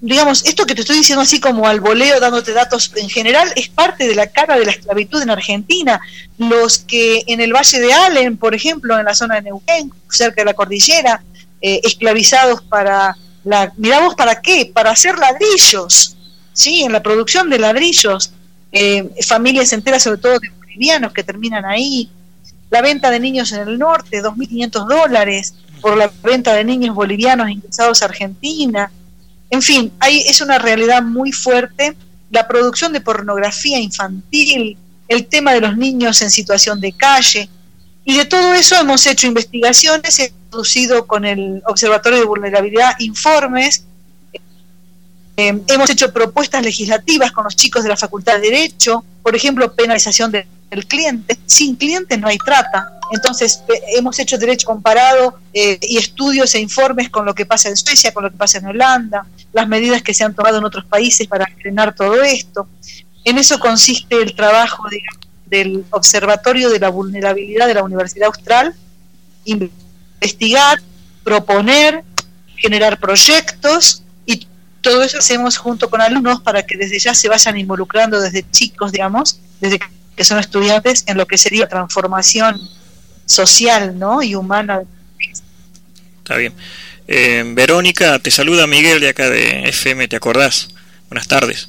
digamos, 0.00 0.44
esto 0.44 0.64
que 0.64 0.74
te 0.74 0.82
estoy 0.82 0.96
diciendo 0.96 1.22
así 1.22 1.40
como 1.40 1.66
al 1.66 1.80
voleo, 1.80 2.20
dándote 2.20 2.52
datos 2.52 2.92
en 2.96 3.08
general, 3.08 3.48
es 3.56 3.68
parte 3.68 4.06
de 4.06 4.14
la 4.14 4.28
cara 4.28 4.56
de 4.56 4.64
la 4.64 4.70
esclavitud 4.70 5.22
en 5.22 5.30
Argentina. 5.30 6.00
Los 6.38 6.78
que 6.78 7.24
en 7.26 7.40
el 7.40 7.52
Valle 7.52 7.80
de 7.80 7.92
Allen, 7.92 8.36
por 8.36 8.54
ejemplo, 8.54 8.98
en 8.98 9.06
la 9.06 9.14
zona 9.14 9.36
de 9.36 9.42
Neuquén, 9.42 9.92
cerca 10.08 10.42
de 10.42 10.44
la 10.44 10.54
cordillera, 10.54 11.22
eh, 11.60 11.80
esclavizados 11.82 12.62
para 12.62 13.16
la... 13.44 13.72
Mirá 13.76 14.00
vos, 14.00 14.14
¿para 14.14 14.40
qué? 14.40 14.70
Para 14.72 14.90
hacer 14.90 15.18
ladrillos, 15.18 16.16
¿sí? 16.52 16.82
En 16.82 16.92
la 16.92 17.02
producción 17.02 17.50
de 17.50 17.58
ladrillos. 17.58 18.32
Eh, 18.70 19.08
familias 19.26 19.72
enteras, 19.72 20.04
sobre 20.04 20.18
todo 20.18 20.38
de 20.38 20.50
bolivianos, 20.50 21.12
que 21.12 21.24
terminan 21.24 21.64
ahí. 21.64 22.08
La 22.70 22.82
venta 22.82 23.10
de 23.10 23.18
niños 23.18 23.50
en 23.50 23.66
el 23.66 23.78
norte, 23.78 24.22
2.500 24.22 24.86
dólares 24.86 25.54
por 25.80 25.96
la 25.96 26.10
venta 26.22 26.54
de 26.54 26.64
niños 26.64 26.94
bolivianos 26.94 27.48
ingresados 27.48 28.02
a 28.02 28.06
Argentina 28.06 28.90
en 29.50 29.62
fin, 29.62 29.92
hay, 30.00 30.20
es 30.20 30.40
una 30.40 30.58
realidad 30.58 31.02
muy 31.02 31.32
fuerte. 31.32 31.96
La 32.30 32.46
producción 32.46 32.92
de 32.92 33.00
pornografía 33.00 33.78
infantil, 33.78 34.76
el 35.08 35.26
tema 35.26 35.54
de 35.54 35.60
los 35.62 35.76
niños 35.76 36.20
en 36.22 36.30
situación 36.30 36.80
de 36.80 36.92
calle. 36.92 37.48
Y 38.04 38.16
de 38.16 38.24
todo 38.24 38.54
eso 38.54 38.76
hemos 38.76 39.06
hecho 39.06 39.26
investigaciones, 39.26 40.18
hemos 40.18 40.32
producido 40.50 41.06
con 41.06 41.24
el 41.24 41.62
Observatorio 41.66 42.18
de 42.18 42.24
Vulnerabilidad 42.24 42.94
informes, 43.00 43.84
eh, 45.36 45.62
hemos 45.68 45.88
hecho 45.88 46.12
propuestas 46.12 46.64
legislativas 46.64 47.30
con 47.30 47.44
los 47.44 47.54
chicos 47.54 47.84
de 47.84 47.90
la 47.90 47.96
Facultad 47.96 48.34
de 48.34 48.50
Derecho, 48.50 49.04
por 49.22 49.36
ejemplo, 49.36 49.72
penalización 49.72 50.32
del 50.32 50.86
cliente. 50.86 51.38
Sin 51.46 51.76
clientes 51.76 52.18
no 52.18 52.26
hay 52.26 52.38
trata. 52.38 52.97
Entonces, 53.10 53.62
hemos 53.96 54.18
hecho 54.18 54.36
derecho 54.36 54.66
comparado 54.66 55.38
eh, 55.52 55.78
y 55.82 55.96
estudios 55.96 56.54
e 56.54 56.60
informes 56.60 57.08
con 57.08 57.24
lo 57.24 57.34
que 57.34 57.46
pasa 57.46 57.68
en 57.68 57.76
Suecia, 57.76 58.12
con 58.12 58.24
lo 58.24 58.30
que 58.30 58.36
pasa 58.36 58.58
en 58.58 58.66
Holanda, 58.66 59.26
las 59.52 59.66
medidas 59.66 60.02
que 60.02 60.12
se 60.12 60.24
han 60.24 60.34
tomado 60.34 60.58
en 60.58 60.64
otros 60.64 60.84
países 60.84 61.26
para 61.26 61.46
frenar 61.46 61.94
todo 61.94 62.22
esto. 62.22 62.68
En 63.24 63.38
eso 63.38 63.58
consiste 63.58 64.20
el 64.20 64.34
trabajo 64.34 64.84
del 65.46 65.84
Observatorio 65.90 66.68
de 66.70 66.78
la 66.78 66.90
Vulnerabilidad 66.90 67.66
de 67.66 67.74
la 67.74 67.82
Universidad 67.82 68.26
Austral, 68.26 68.74
investigar, 69.44 70.80
proponer, 71.24 72.04
generar 72.56 72.98
proyectos 72.98 74.02
y 74.26 74.46
todo 74.82 75.02
eso 75.02 75.18
hacemos 75.18 75.56
junto 75.56 75.88
con 75.88 76.00
alumnos 76.00 76.42
para 76.42 76.64
que 76.64 76.76
desde 76.76 76.98
ya 76.98 77.14
se 77.14 77.28
vayan 77.28 77.56
involucrando 77.56 78.20
desde 78.20 78.48
chicos, 78.50 78.92
digamos, 78.92 79.40
desde 79.60 79.78
que 80.14 80.24
son 80.24 80.38
estudiantes 80.38 81.04
en 81.06 81.16
lo 81.16 81.26
que 81.26 81.38
sería 81.38 81.68
transformación 81.68 82.60
social 83.28 83.96
¿no? 83.98 84.22
y 84.22 84.34
humana. 84.34 84.82
Está 86.18 86.36
bien. 86.36 86.52
Eh, 87.06 87.44
Verónica, 87.46 88.18
te 88.18 88.30
saluda 88.30 88.66
Miguel 88.66 89.00
de 89.00 89.10
acá 89.10 89.30
de 89.30 89.68
FM, 89.68 90.08
¿te 90.08 90.16
acordás? 90.16 90.70
Buenas 91.08 91.28
tardes. 91.28 91.68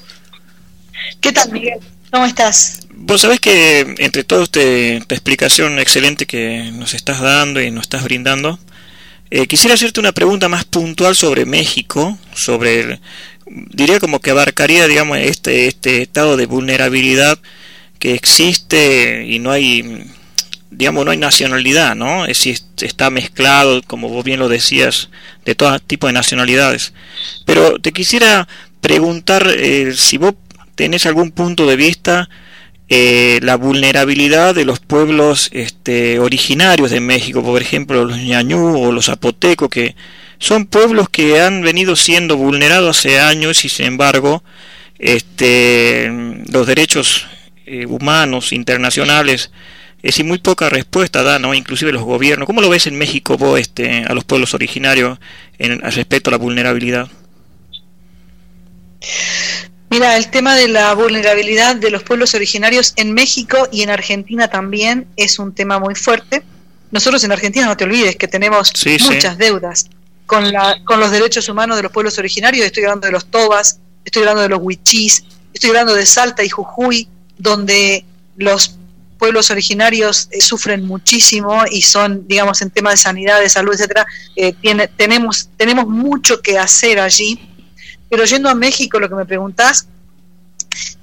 ¿Qué 1.21 1.31
tal, 1.31 1.51
Miguel? 1.51 1.79
¿Cómo 2.11 2.25
estás? 2.25 2.87
Vos 2.91 3.21
sabés 3.21 3.39
que 3.39 3.95
entre 3.99 4.23
toda 4.23 4.43
este, 4.43 4.97
esta 4.97 5.15
explicación 5.15 5.79
excelente 5.79 6.25
que 6.25 6.71
nos 6.73 6.93
estás 6.93 7.21
dando 7.21 7.61
y 7.61 7.71
nos 7.71 7.83
estás 7.83 8.03
brindando, 8.03 8.59
eh, 9.29 9.47
quisiera 9.47 9.75
hacerte 9.75 9.99
una 9.99 10.11
pregunta 10.11 10.49
más 10.49 10.65
puntual 10.65 11.15
sobre 11.15 11.45
México, 11.45 12.17
sobre, 12.33 12.99
diría 13.47 13.99
como 13.99 14.19
que 14.19 14.31
abarcaría, 14.31 14.87
digamos, 14.87 15.19
este, 15.19 15.67
este 15.67 16.01
estado 16.01 16.35
de 16.35 16.47
vulnerabilidad 16.47 17.37
que 17.99 18.15
existe 18.15 19.25
y 19.27 19.39
no 19.39 19.51
hay 19.51 20.09
digamos, 20.71 21.05
no 21.05 21.11
hay 21.11 21.17
nacionalidad, 21.17 21.95
¿no? 21.95 22.25
Es 22.25 22.45
está 22.45 23.09
mezclado, 23.09 23.81
como 23.85 24.09
vos 24.09 24.23
bien 24.23 24.39
lo 24.39 24.49
decías, 24.49 25.09
de 25.45 25.55
todo 25.55 25.79
tipo 25.79 26.07
de 26.07 26.13
nacionalidades. 26.13 26.93
Pero 27.45 27.79
te 27.79 27.91
quisiera 27.91 28.47
preguntar 28.81 29.47
eh, 29.47 29.93
si 29.95 30.17
vos 30.17 30.35
tenés 30.75 31.05
algún 31.05 31.31
punto 31.31 31.67
de 31.67 31.75
vista 31.75 32.29
eh, 32.87 33.39
la 33.43 33.55
vulnerabilidad 33.55 34.55
de 34.55 34.65
los 34.65 34.79
pueblos 34.79 35.49
este, 35.51 36.19
originarios 36.19 36.91
de 36.91 36.99
México, 37.01 37.43
por 37.43 37.61
ejemplo, 37.61 38.05
los 38.05 38.17
ñañú 38.17 38.81
o 38.81 38.91
los 38.91 39.07
zapotecos, 39.07 39.69
que 39.69 39.95
son 40.39 40.65
pueblos 40.65 41.09
que 41.09 41.41
han 41.41 41.61
venido 41.61 41.95
siendo 41.95 42.37
vulnerados 42.37 42.97
hace 42.97 43.19
años 43.19 43.65
y 43.65 43.69
sin 43.69 43.87
embargo 43.87 44.43
este, 44.97 46.11
los 46.51 46.65
derechos 46.65 47.27
eh, 47.65 47.85
humanos 47.85 48.53
internacionales 48.53 49.51
es 50.01 50.13
decir, 50.13 50.25
muy 50.25 50.37
poca 50.37 50.69
respuesta 50.69 51.23
da, 51.23 51.39
¿no? 51.39 51.53
Inclusive 51.53 51.91
los 51.91 52.03
gobiernos. 52.03 52.45
¿Cómo 52.45 52.61
lo 52.61 52.69
ves 52.69 52.87
en 52.87 52.97
México 52.97 53.37
vos 53.37 53.59
este, 53.59 54.05
a 54.05 54.13
los 54.13 54.23
pueblos 54.23 54.53
originarios 54.53 55.19
en, 55.57 55.81
respecto 55.81 56.29
a 56.29 56.31
la 56.31 56.37
vulnerabilidad? 56.37 57.09
Mira, 59.89 60.15
el 60.15 60.29
tema 60.29 60.55
de 60.55 60.69
la 60.69 60.93
vulnerabilidad 60.93 61.75
de 61.75 61.89
los 61.89 62.03
pueblos 62.03 62.33
originarios 62.33 62.93
en 62.95 63.13
México 63.13 63.67
y 63.71 63.81
en 63.81 63.89
Argentina 63.89 64.47
también 64.47 65.07
es 65.17 65.37
un 65.37 65.53
tema 65.53 65.79
muy 65.79 65.95
fuerte. 65.95 66.43
Nosotros 66.91 67.23
en 67.25 67.33
Argentina, 67.33 67.65
no 67.65 67.75
te 67.75 67.83
olvides, 67.83 68.15
que 68.15 68.27
tenemos 68.27 68.71
muchas 69.01 69.37
deudas 69.37 69.89
con, 70.25 70.51
la, 70.51 70.81
con 70.85 71.01
los 71.01 71.11
derechos 71.11 71.49
humanos 71.49 71.75
de 71.75 71.83
los 71.83 71.91
pueblos 71.91 72.17
originarios. 72.17 72.65
Estoy 72.65 72.83
hablando 72.83 73.07
de 73.07 73.11
los 73.11 73.25
tobas, 73.25 73.79
estoy 74.05 74.21
hablando 74.21 74.43
de 74.43 74.49
los 74.49 74.59
huichís, 74.61 75.25
estoy 75.53 75.71
hablando 75.71 75.93
de 75.93 76.05
Salta 76.05 76.41
y 76.43 76.49
Jujuy, 76.49 77.09
donde 77.37 78.05
los 78.37 78.78
pueblos 79.19 79.51
originarios 79.51 80.29
eh, 80.31 80.41
sufren 80.41 80.85
muchísimo 80.85 81.63
y 81.69 81.83
son, 81.83 82.27
digamos, 82.27 82.61
en 82.63 82.71
temas 82.71 82.93
de 82.93 82.97
sanidad, 82.97 83.39
de 83.39 83.49
salud, 83.49 83.73
etcétera, 83.73 84.07
eh, 84.35 84.53
tiene, 84.53 84.87
tenemos, 84.87 85.49
tenemos 85.57 85.87
mucho 85.87 86.41
que 86.41 86.57
hacer 86.57 86.99
allí. 86.99 87.39
Pero 88.09 88.25
yendo 88.25 88.49
a 88.49 88.55
México, 88.55 88.99
lo 88.99 89.07
que 89.07 89.15
me 89.15 89.25
preguntás, 89.25 89.87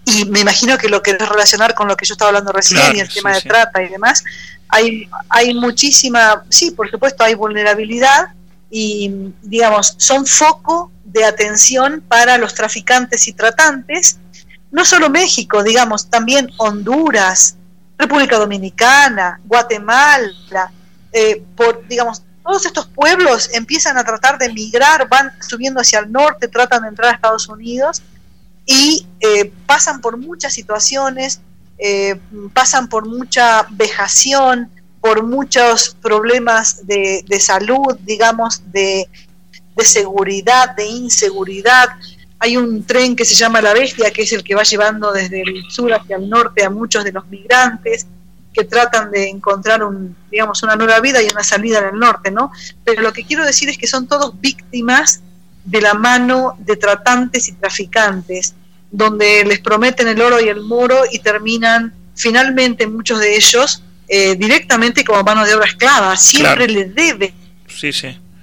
y 0.04 0.24
me 0.24 0.40
imagino 0.40 0.78
que 0.78 0.88
lo 0.88 1.02
querés 1.02 1.28
relacionar 1.28 1.74
con 1.74 1.86
lo 1.86 1.96
que 1.96 2.06
yo 2.06 2.14
estaba 2.14 2.30
hablando 2.30 2.50
recién 2.50 2.96
y 2.96 3.00
el 3.00 3.08
tema 3.08 3.34
de 3.34 3.42
trata 3.42 3.82
y 3.82 3.88
demás, 3.88 4.24
hay, 4.68 5.08
hay 5.28 5.54
muchísima, 5.54 6.44
sí, 6.48 6.72
por 6.72 6.90
supuesto, 6.90 7.22
hay 7.22 7.34
vulnerabilidad, 7.34 8.30
y, 8.70 9.32
digamos, 9.42 9.94
son 9.98 10.26
foco 10.26 10.90
de 11.04 11.24
atención 11.24 12.02
para 12.08 12.36
los 12.38 12.54
traficantes 12.54 13.28
y 13.28 13.32
tratantes. 13.32 14.18
No 14.70 14.84
solo 14.84 15.08
México, 15.08 15.62
digamos, 15.62 16.10
también 16.10 16.50
Honduras, 16.58 17.56
República 17.98 18.38
Dominicana, 18.38 19.40
Guatemala, 19.44 20.70
eh, 21.12 21.42
digamos, 21.88 22.22
todos 22.44 22.64
estos 22.66 22.86
pueblos 22.86 23.50
empiezan 23.54 23.98
a 23.98 24.04
tratar 24.04 24.38
de 24.38 24.52
migrar, 24.52 25.08
van 25.08 25.32
subiendo 25.40 25.80
hacia 25.80 25.98
el 26.00 26.12
norte, 26.12 26.46
tratan 26.46 26.82
de 26.82 26.88
entrar 26.88 27.10
a 27.10 27.14
Estados 27.14 27.48
Unidos 27.48 28.02
y 28.64 29.06
eh, 29.20 29.52
pasan 29.66 30.00
por 30.00 30.16
muchas 30.16 30.52
situaciones, 30.52 31.40
eh, 31.78 32.20
pasan 32.52 32.88
por 32.88 33.06
mucha 33.06 33.66
vejación, 33.70 34.70
por 35.00 35.22
muchos 35.22 35.96
problemas 36.02 36.86
de, 36.86 37.24
salud, 37.40 37.96
digamos, 38.00 38.62
de, 38.72 39.08
seguridad, 39.84 40.74
de 40.74 40.86
inseguridad. 40.86 41.88
Hay 42.38 42.56
un 42.56 42.84
tren 42.84 43.16
que 43.16 43.24
se 43.24 43.34
llama 43.34 43.60
La 43.60 43.72
Bestia, 43.72 44.10
que 44.10 44.22
es 44.22 44.32
el 44.32 44.44
que 44.44 44.54
va 44.54 44.62
llevando 44.62 45.12
desde 45.12 45.42
el 45.42 45.64
sur 45.70 45.92
hacia 45.92 46.16
el 46.16 46.28
norte 46.28 46.64
a 46.64 46.70
muchos 46.70 47.04
de 47.04 47.12
los 47.12 47.26
migrantes 47.28 48.06
que 48.52 48.64
tratan 48.64 49.10
de 49.10 49.28
encontrar 49.28 49.84
un, 49.84 50.16
digamos, 50.30 50.62
una 50.62 50.76
nueva 50.76 50.98
vida 51.00 51.22
y 51.22 51.26
una 51.26 51.44
salida 51.44 51.78
en 51.80 51.94
el 51.94 51.98
norte, 51.98 52.30
¿no? 52.30 52.50
Pero 52.84 53.02
lo 53.02 53.12
que 53.12 53.24
quiero 53.24 53.44
decir 53.44 53.68
es 53.68 53.76
que 53.76 53.86
son 53.86 54.06
todos 54.06 54.40
víctimas 54.40 55.20
de 55.64 55.80
la 55.82 55.94
mano 55.94 56.56
de 56.58 56.76
tratantes 56.76 57.48
y 57.48 57.52
traficantes, 57.52 58.54
donde 58.90 59.44
les 59.44 59.58
prometen 59.58 60.08
el 60.08 60.20
oro 60.22 60.40
y 60.40 60.48
el 60.48 60.62
moro 60.62 61.02
y 61.10 61.18
terminan 61.18 61.92
finalmente 62.14 62.86
muchos 62.86 63.20
de 63.20 63.36
ellos 63.36 63.82
eh, 64.08 64.36
directamente 64.36 65.04
como 65.04 65.22
mano 65.22 65.44
de 65.44 65.54
obra 65.54 65.66
esclava. 65.66 66.16
Siempre 66.16 66.68
le 66.68 66.86
debe 66.86 67.34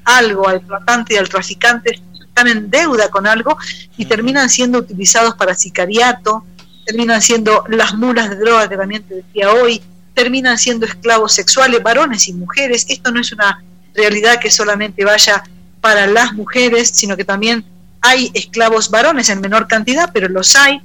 algo 0.03 0.47
al 0.47 0.65
tratante 0.65 1.13
y 1.13 1.17
al 1.17 1.29
traficante, 1.29 2.01
están 2.33 2.47
en 2.47 2.71
deuda 2.71 3.09
con 3.09 3.27
algo 3.27 3.55
y 3.95 4.05
terminan 4.05 4.49
siendo 4.49 4.79
utilizados 4.79 5.35
para 5.35 5.53
sicariato, 5.53 6.43
terminan 6.83 7.21
siendo 7.21 7.63
las 7.69 7.93
mulas 7.93 8.31
de 8.31 8.37
droga 8.37 8.67
que 8.67 8.75
también 8.75 9.03
te 9.03 9.15
decía 9.15 9.51
hoy, 9.51 9.79
terminan 10.15 10.57
siendo 10.57 10.87
esclavos 10.87 11.31
sexuales, 11.33 11.83
varones 11.83 12.27
y 12.27 12.33
mujeres. 12.33 12.87
Esto 12.89 13.11
no 13.11 13.21
es 13.21 13.31
una 13.31 13.63
realidad 13.93 14.39
que 14.39 14.49
solamente 14.49 15.05
vaya 15.05 15.43
para 15.79 16.07
las 16.07 16.33
mujeres, 16.33 16.89
sino 16.89 17.15
que 17.15 17.23
también 17.23 17.65
hay 18.01 18.31
esclavos 18.33 18.89
varones 18.89 19.29
en 19.29 19.39
menor 19.39 19.67
cantidad, 19.67 20.09
pero 20.11 20.27
los 20.27 20.55
hay. 20.55 20.81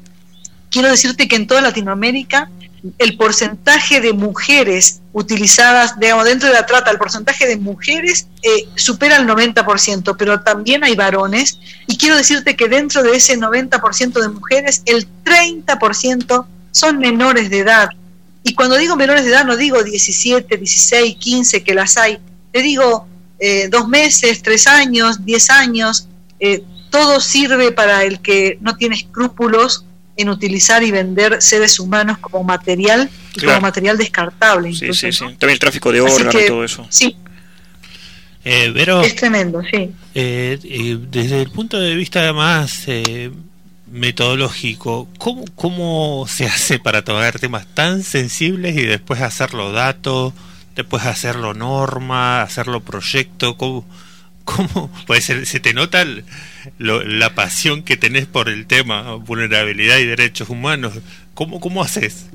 Quiero 0.70 0.90
decirte 0.90 1.28
que 1.28 1.36
en 1.36 1.46
toda 1.46 1.62
Latinoamérica 1.62 2.50
el 2.98 3.16
porcentaje 3.16 4.00
de 4.00 4.12
mujeres 4.12 5.00
utilizadas, 5.12 5.98
digamos, 5.98 6.24
dentro 6.24 6.48
de 6.48 6.54
la 6.54 6.66
trata, 6.66 6.90
el 6.90 6.98
porcentaje 6.98 7.46
de 7.46 7.56
mujeres 7.56 8.28
eh, 8.42 8.68
supera 8.76 9.16
el 9.16 9.26
90%, 9.26 10.16
pero 10.18 10.40
también 10.40 10.84
hay 10.84 10.94
varones. 10.94 11.58
Y 11.86 11.96
quiero 11.96 12.16
decirte 12.16 12.56
que 12.56 12.68
dentro 12.68 13.02
de 13.02 13.16
ese 13.16 13.36
90% 13.36 14.20
de 14.20 14.28
mujeres, 14.28 14.82
el 14.86 15.08
30% 15.24 16.46
son 16.70 16.98
menores 16.98 17.50
de 17.50 17.58
edad. 17.58 17.88
Y 18.44 18.54
cuando 18.54 18.76
digo 18.76 18.96
menores 18.96 19.24
de 19.24 19.30
edad, 19.30 19.44
no 19.44 19.56
digo 19.56 19.82
17, 19.82 20.56
16, 20.56 21.16
15, 21.16 21.64
que 21.64 21.74
las 21.74 21.96
hay. 21.96 22.18
Te 22.52 22.62
digo 22.62 23.06
eh, 23.40 23.68
dos 23.68 23.88
meses, 23.88 24.42
tres 24.42 24.66
años, 24.66 25.24
diez 25.24 25.50
años. 25.50 26.08
Eh, 26.40 26.62
todo 26.90 27.20
sirve 27.20 27.72
para 27.72 28.04
el 28.04 28.20
que 28.20 28.58
no 28.60 28.76
tiene 28.76 28.96
escrúpulos 28.96 29.84
en 30.18 30.28
utilizar 30.28 30.82
y 30.82 30.90
vender 30.90 31.40
seres 31.40 31.78
humanos 31.78 32.18
como 32.18 32.44
material 32.44 33.08
como 33.40 33.60
material 33.60 33.96
descartable. 33.96 34.74
Sí, 34.74 34.92
sí, 34.92 35.12
sí. 35.12 35.18
También 35.18 35.50
el 35.50 35.58
tráfico 35.58 35.92
de 35.92 36.00
órganos 36.00 36.34
y 36.34 36.46
todo 36.46 36.64
eso. 36.64 36.86
Sí. 36.90 37.16
Eh, 38.44 38.70
pero, 38.74 39.00
es 39.02 39.14
tremendo, 39.14 39.62
sí. 39.70 39.90
Eh, 40.14 40.58
desde 41.10 41.42
el 41.42 41.50
punto 41.50 41.78
de 41.78 41.94
vista 41.94 42.32
más 42.32 42.84
eh, 42.86 43.30
metodológico, 43.86 45.08
¿cómo, 45.18 45.44
¿cómo 45.54 46.26
se 46.28 46.46
hace 46.46 46.78
para 46.78 47.02
tocar 47.02 47.38
temas 47.38 47.66
tan 47.74 48.02
sensibles 48.02 48.76
y 48.76 48.86
después 48.86 49.20
hacerlo 49.20 49.70
dato, 49.70 50.32
después 50.74 51.04
hacerlo 51.04 51.54
norma, 51.54 52.42
hacerlo 52.42 52.80
proyecto? 52.80 53.56
¿Cómo, 53.56 53.84
cómo 54.48 54.90
pues 55.06 55.24
se, 55.24 55.44
se 55.44 55.60
te 55.60 55.74
nota 55.74 56.06
la 56.78 57.34
pasión 57.34 57.82
que 57.82 57.96
tenés 57.96 58.26
por 58.26 58.48
el 58.48 58.66
tema 58.66 59.14
vulnerabilidad 59.14 59.98
y 59.98 60.06
derechos 60.06 60.48
humanos. 60.48 60.94
¿Cómo, 61.34 61.60
cómo 61.60 61.82
haces? 61.82 62.26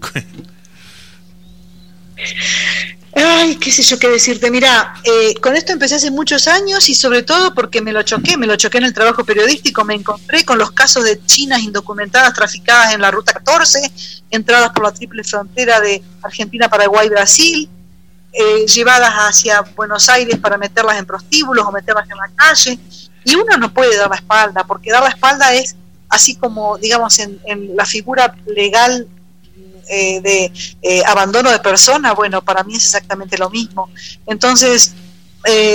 Ay, 3.16 3.56
qué 3.56 3.72
sé 3.72 3.82
yo 3.84 3.98
qué 4.00 4.10
decirte. 4.10 4.52
Mira, 4.52 4.96
eh, 5.04 5.34
con 5.42 5.56
esto 5.56 5.72
empecé 5.72 5.96
hace 5.96 6.12
muchos 6.12 6.48
años 6.48 6.88
y 6.90 6.96
sobre 6.96 7.24
todo 7.24 7.54
porque 7.54 7.82
me 7.82 7.92
lo 7.92 8.04
choqué, 8.04 8.38
me 8.38 8.48
lo 8.48 8.56
choqué 8.56 8.78
en 8.78 8.86
el 8.86 8.94
trabajo 8.94 9.24
periodístico, 9.24 9.84
me 9.84 9.96
encontré 9.96 10.46
con 10.46 10.58
los 10.58 10.72
casos 10.72 11.04
de 11.04 11.24
chinas 11.26 11.62
indocumentadas 11.62 12.34
traficadas 12.34 12.94
en 12.94 13.02
la 13.02 13.12
Ruta 13.12 13.34
14, 13.34 13.92
entradas 14.30 14.72
por 14.72 14.84
la 14.84 14.94
triple 14.94 15.24
frontera 15.24 15.80
de 15.82 16.02
Argentina, 16.22 16.70
Paraguay, 16.70 17.10
Brasil, 17.10 17.70
eh, 18.34 18.66
llevadas 18.66 19.14
hacia 19.14 19.62
Buenos 19.76 20.10
Aires 20.10 20.38
para 20.40 20.58
meterlas 20.58 20.98
en 20.98 21.06
prostíbulos 21.06 21.66
o 21.66 21.72
meterlas 21.72 22.10
en 22.10 22.18
la 22.18 22.30
calle. 22.36 22.80
Y 23.24 23.36
uno 23.36 23.58
no 23.58 23.74
puede 23.74 23.96
dar 23.96 24.10
la 24.10 24.16
espalda, 24.16 24.64
porque 24.66 24.92
dar 24.92 25.04
la 25.04 25.10
espalda 25.10 25.54
es 25.54 25.76
así 26.10 26.36
como, 26.36 26.78
digamos, 26.78 27.20
en, 27.20 27.40
la 27.76 27.86
figura 27.86 28.36
legal 28.46 29.08
eh, 29.90 30.22
de 30.22 30.54
eh, 30.82 31.04
abandono 31.06 31.52
de 31.52 31.60
persona, 31.60 32.14
bueno, 32.14 32.42
para 32.42 32.64
mí 32.64 32.76
es 32.76 32.86
exactamente 32.86 33.38
lo 33.38 33.50
mismo. 33.50 33.90
Entonces, 34.26 34.94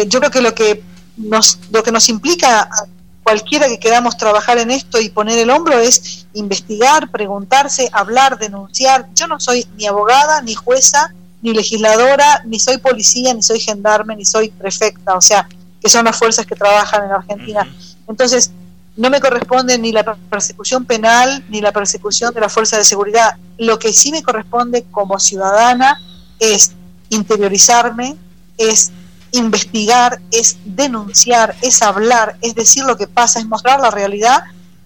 yo 0.08 0.18
creo 0.18 0.30
que 0.30 0.40
lo 0.40 0.54
que 0.54 0.82
nos, 1.16 1.58
lo 1.70 1.82
que 1.82 1.92
nos 1.92 2.08
implica 2.08 2.62
a 2.62 2.86
cualquiera 3.28 3.68
que 3.68 3.78
queramos 3.78 4.16
trabajar 4.16 4.56
en 4.56 4.70
esto 4.70 4.98
y 4.98 5.10
poner 5.10 5.38
el 5.38 5.50
hombro 5.50 5.78
es 5.78 6.26
investigar, 6.32 7.10
preguntarse, 7.10 7.90
hablar, 7.92 8.38
denunciar. 8.38 9.06
Yo 9.14 9.26
no 9.26 9.38
soy 9.38 9.66
ni 9.76 9.86
abogada, 9.86 10.40
ni 10.40 10.54
jueza, 10.54 11.12
ni 11.42 11.52
legisladora, 11.52 12.42
ni 12.46 12.58
soy 12.58 12.78
policía, 12.78 13.32
ni 13.34 13.42
soy 13.42 13.60
gendarme, 13.60 14.16
ni 14.16 14.24
soy 14.24 14.50
prefecta, 14.50 15.14
o 15.14 15.20
sea, 15.20 15.48
que 15.80 15.88
son 15.88 16.04
las 16.04 16.16
fuerzas 16.16 16.46
que 16.46 16.54
trabajan 16.54 17.04
en 17.04 17.12
Argentina. 17.12 17.68
Entonces, 18.08 18.50
no 18.96 19.10
me 19.10 19.20
corresponde 19.20 19.78
ni 19.78 19.92
la 19.92 20.02
persecución 20.02 20.84
penal 20.84 21.44
ni 21.48 21.60
la 21.60 21.70
persecución 21.70 22.34
de 22.34 22.40
la 22.40 22.48
fuerza 22.48 22.76
de 22.76 22.84
seguridad. 22.84 23.36
Lo 23.56 23.78
que 23.78 23.92
sí 23.92 24.10
me 24.10 24.24
corresponde 24.24 24.84
como 24.90 25.20
ciudadana 25.20 26.00
es 26.40 26.72
interiorizarme, 27.08 28.16
es 28.56 28.90
investigar, 29.30 30.20
es 30.32 30.56
denunciar, 30.64 31.54
es 31.62 31.80
hablar, 31.82 32.36
es 32.42 32.54
decir 32.56 32.84
lo 32.84 32.96
que 32.96 33.06
pasa, 33.06 33.38
es 33.38 33.46
mostrar 33.46 33.78
la 33.78 33.90
realidad 33.90 34.42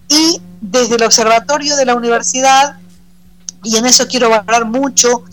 y 0.08 0.42
desde 0.60 0.96
el 0.96 1.04
observatorio 1.04 1.76
de 1.76 1.86
la 1.86 1.94
universidad, 1.94 2.76
y 3.64 3.76
en 3.76 3.86
eso 3.86 4.06
quiero 4.06 4.28
valorar 4.28 4.66
mucho 4.66 5.24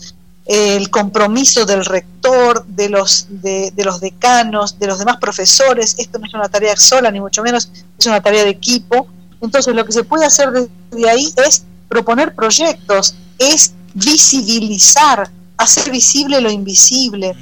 el 0.46 0.90
compromiso 0.90 1.64
del 1.66 1.84
rector, 1.84 2.64
de 2.66 2.88
los, 2.88 3.26
de, 3.28 3.72
los 3.76 4.00
decanos, 4.00 4.78
de 4.78 4.86
los 4.86 4.98
demás 4.98 5.18
profesores. 5.18 5.94
Esto 5.98 6.18
no 6.18 6.26
es 6.26 6.34
una 6.34 6.48
tarea 6.48 6.76
sola, 6.76 7.10
ni 7.10 7.20
mucho 7.20 7.42
menos 7.42 7.70
es 7.98 8.06
una 8.06 8.20
tarea 8.20 8.44
de 8.44 8.50
equipo. 8.50 9.06
Entonces, 9.40 9.74
lo 9.74 9.84
que 9.84 9.92
se 9.92 10.04
puede 10.04 10.24
hacer 10.24 10.50
desde 10.50 11.08
ahí 11.08 11.32
es 11.46 11.64
proponer 11.88 12.34
proyectos, 12.34 13.14
es 13.38 13.74
visibilizar, 13.94 15.30
hacer 15.56 15.90
visible 15.90 16.40
lo 16.40 16.50
invisible. 16.50 17.34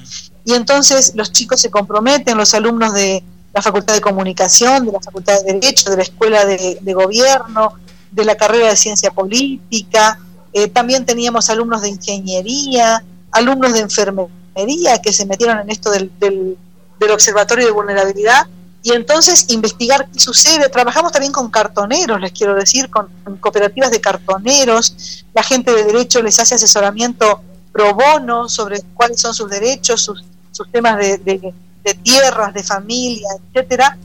Y 0.44 0.54
entonces 0.54 1.12
los 1.14 1.32
chicos 1.32 1.61
se 1.61 1.70
comprometen, 1.70 2.37
los 2.37 2.54
alumnos 2.54 2.94
de 2.94 3.22
la 3.52 3.62
Facultad 3.62 3.94
de 3.94 4.00
Comunicación, 4.00 4.87
de 4.87 4.92
la 4.92 5.00
Facultad 5.00 5.42
de 5.42 5.52
Derecho, 5.54 5.90
de 5.90 5.96
la 5.96 6.02
Escuela 6.02 6.44
de, 6.44 6.78
de 6.80 6.94
Gobierno, 6.94 7.74
de 8.11 8.24
la 8.24 8.37
carrera 8.37 8.68
de 8.68 8.76
Ciencia 8.76 9.11
Política, 9.11 10.18
eh, 10.59 10.66
también 10.66 11.07
teníamos 11.07 11.51
alumnos 11.51 11.83
de 11.83 11.90
ingeniería, 11.90 13.05
alumnos 13.31 13.75
de 13.75 13.81
enfermería 13.81 15.01
que 15.01 15.12
se 15.12 15.25
metieron 15.25 15.61
en 15.61 15.71
esto 15.71 15.88
del, 15.92 16.11
observatorio 17.12 17.66
de 17.66 17.71
vulnerabilidad 17.71 18.49
y 18.83 18.90
entonces 18.90 19.51
investigar 19.51 20.09
qué 20.12 20.18
sucede. 20.18 20.68
Trabajamos 20.68 21.12
también 21.12 21.33
con 21.33 21.49
cartoneros, 21.49 22.21
les 22.21 22.33
quiero 22.33 22.57
decir, 22.57 22.90
con, 22.90 23.09
cooperativas 23.38 23.92
de 23.92 24.01
cartoneros. 24.01 25.25
La 25.33 25.44
gente 25.44 25.73
de 25.73 25.85
derecho 25.85 26.21
les 26.23 26.40
hace 26.40 26.57
asesoramiento 26.57 27.40
pro 27.71 27.94
bono 27.94 28.49
sobre 28.49 28.83
cuáles 28.94 29.21
son 29.21 29.35
sus 29.35 29.49
derechos, 29.49 30.03
sus, 30.03 30.25
sus 30.51 30.68
temas 30.73 30.99
de, 30.99 31.18
de, 31.18 31.94
tierras, 32.03 32.53
de 32.53 32.64
familia, 32.64 33.29
etcétera. 33.55 33.97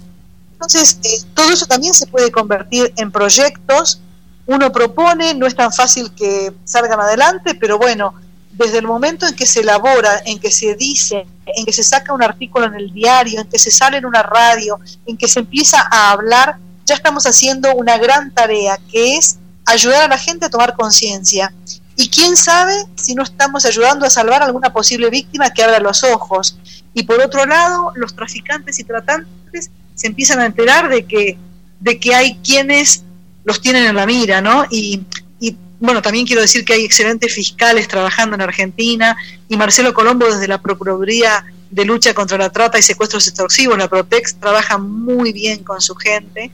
Entonces, 0.51 0.99
eh, 1.03 1.25
todo 1.33 1.51
eso 1.51 1.65
también 1.65 1.95
se 1.95 2.05
puede 2.05 2.31
convertir 2.31 2.93
en 2.95 3.11
proyectos 3.11 3.99
uno 4.45 4.71
propone, 4.71 5.33
no 5.33 5.47
es 5.47 5.55
tan 5.55 5.71
fácil 5.71 6.11
que 6.13 6.53
salgan 6.65 6.99
adelante, 6.99 7.55
pero 7.55 7.77
bueno, 7.77 8.13
desde 8.51 8.79
el 8.79 8.85
momento 8.85 9.25
en 9.25 9.35
que 9.35 9.45
se 9.45 9.61
elabora, 9.61 10.21
en 10.25 10.39
que 10.39 10.51
se 10.51 10.75
dice, 10.75 11.25
en 11.45 11.65
que 11.65 11.73
se 11.73 11.83
saca 11.83 12.13
un 12.13 12.21
artículo 12.21 12.65
en 12.65 12.75
el 12.75 12.93
diario, 12.93 13.41
en 13.41 13.47
que 13.47 13.57
se 13.57 13.71
sale 13.71 13.97
en 13.97 14.05
una 14.05 14.21
radio, 14.21 14.79
en 15.05 15.17
que 15.17 15.27
se 15.27 15.39
empieza 15.39 15.87
a 15.89 16.11
hablar, 16.11 16.57
ya 16.85 16.95
estamos 16.95 17.25
haciendo 17.25 17.73
una 17.73 17.97
gran 17.97 18.31
tarea, 18.31 18.77
que 18.91 19.17
es 19.17 19.37
ayudar 19.65 20.03
a 20.03 20.07
la 20.07 20.17
gente 20.17 20.45
a 20.45 20.49
tomar 20.49 20.75
conciencia. 20.75 21.53
Y 21.95 22.09
quién 22.09 22.35
sabe 22.35 22.73
si 22.95 23.15
no 23.15 23.23
estamos 23.23 23.65
ayudando 23.65 24.05
a 24.05 24.09
salvar 24.09 24.41
a 24.41 24.45
alguna 24.45 24.73
posible 24.73 25.09
víctima 25.09 25.51
que 25.51 25.63
abra 25.63 25.79
los 25.79 26.03
ojos. 26.03 26.57
Y 26.93 27.03
por 27.03 27.21
otro 27.21 27.45
lado, 27.45 27.91
los 27.95 28.15
traficantes 28.15 28.79
y 28.79 28.83
tratantes 28.83 29.69
se 29.95 30.07
empiezan 30.07 30.39
a 30.39 30.45
enterar 30.45 30.89
de 30.89 31.05
que, 31.05 31.37
de 31.79 31.99
que 31.99 32.15
hay 32.15 32.35
quienes 32.37 33.03
los 33.43 33.61
tienen 33.61 33.85
en 33.85 33.95
la 33.95 34.05
mira, 34.05 34.41
¿no? 34.41 34.65
Y, 34.69 35.01
y 35.39 35.55
bueno, 35.79 36.01
también 36.01 36.25
quiero 36.25 36.41
decir 36.41 36.63
que 36.63 36.73
hay 36.73 36.85
excelentes 36.85 37.33
fiscales 37.33 37.87
trabajando 37.87 38.35
en 38.35 38.41
Argentina 38.41 39.17
y 39.49 39.57
Marcelo 39.57 39.93
Colombo 39.93 40.25
desde 40.25 40.47
la 40.47 40.61
Procuraduría 40.61 41.45
de 41.73 41.85
Lucha 41.85 42.13
contra 42.13 42.37
la 42.37 42.51
Trata 42.51 42.77
y 42.77 42.83
Secuestros 42.83 43.27
Extorsivos, 43.27 43.77
la 43.77 43.87
Protex, 43.87 44.35
trabaja 44.35 44.77
muy 44.77 45.33
bien 45.33 45.63
con 45.63 45.81
su 45.81 45.95
gente. 45.95 46.51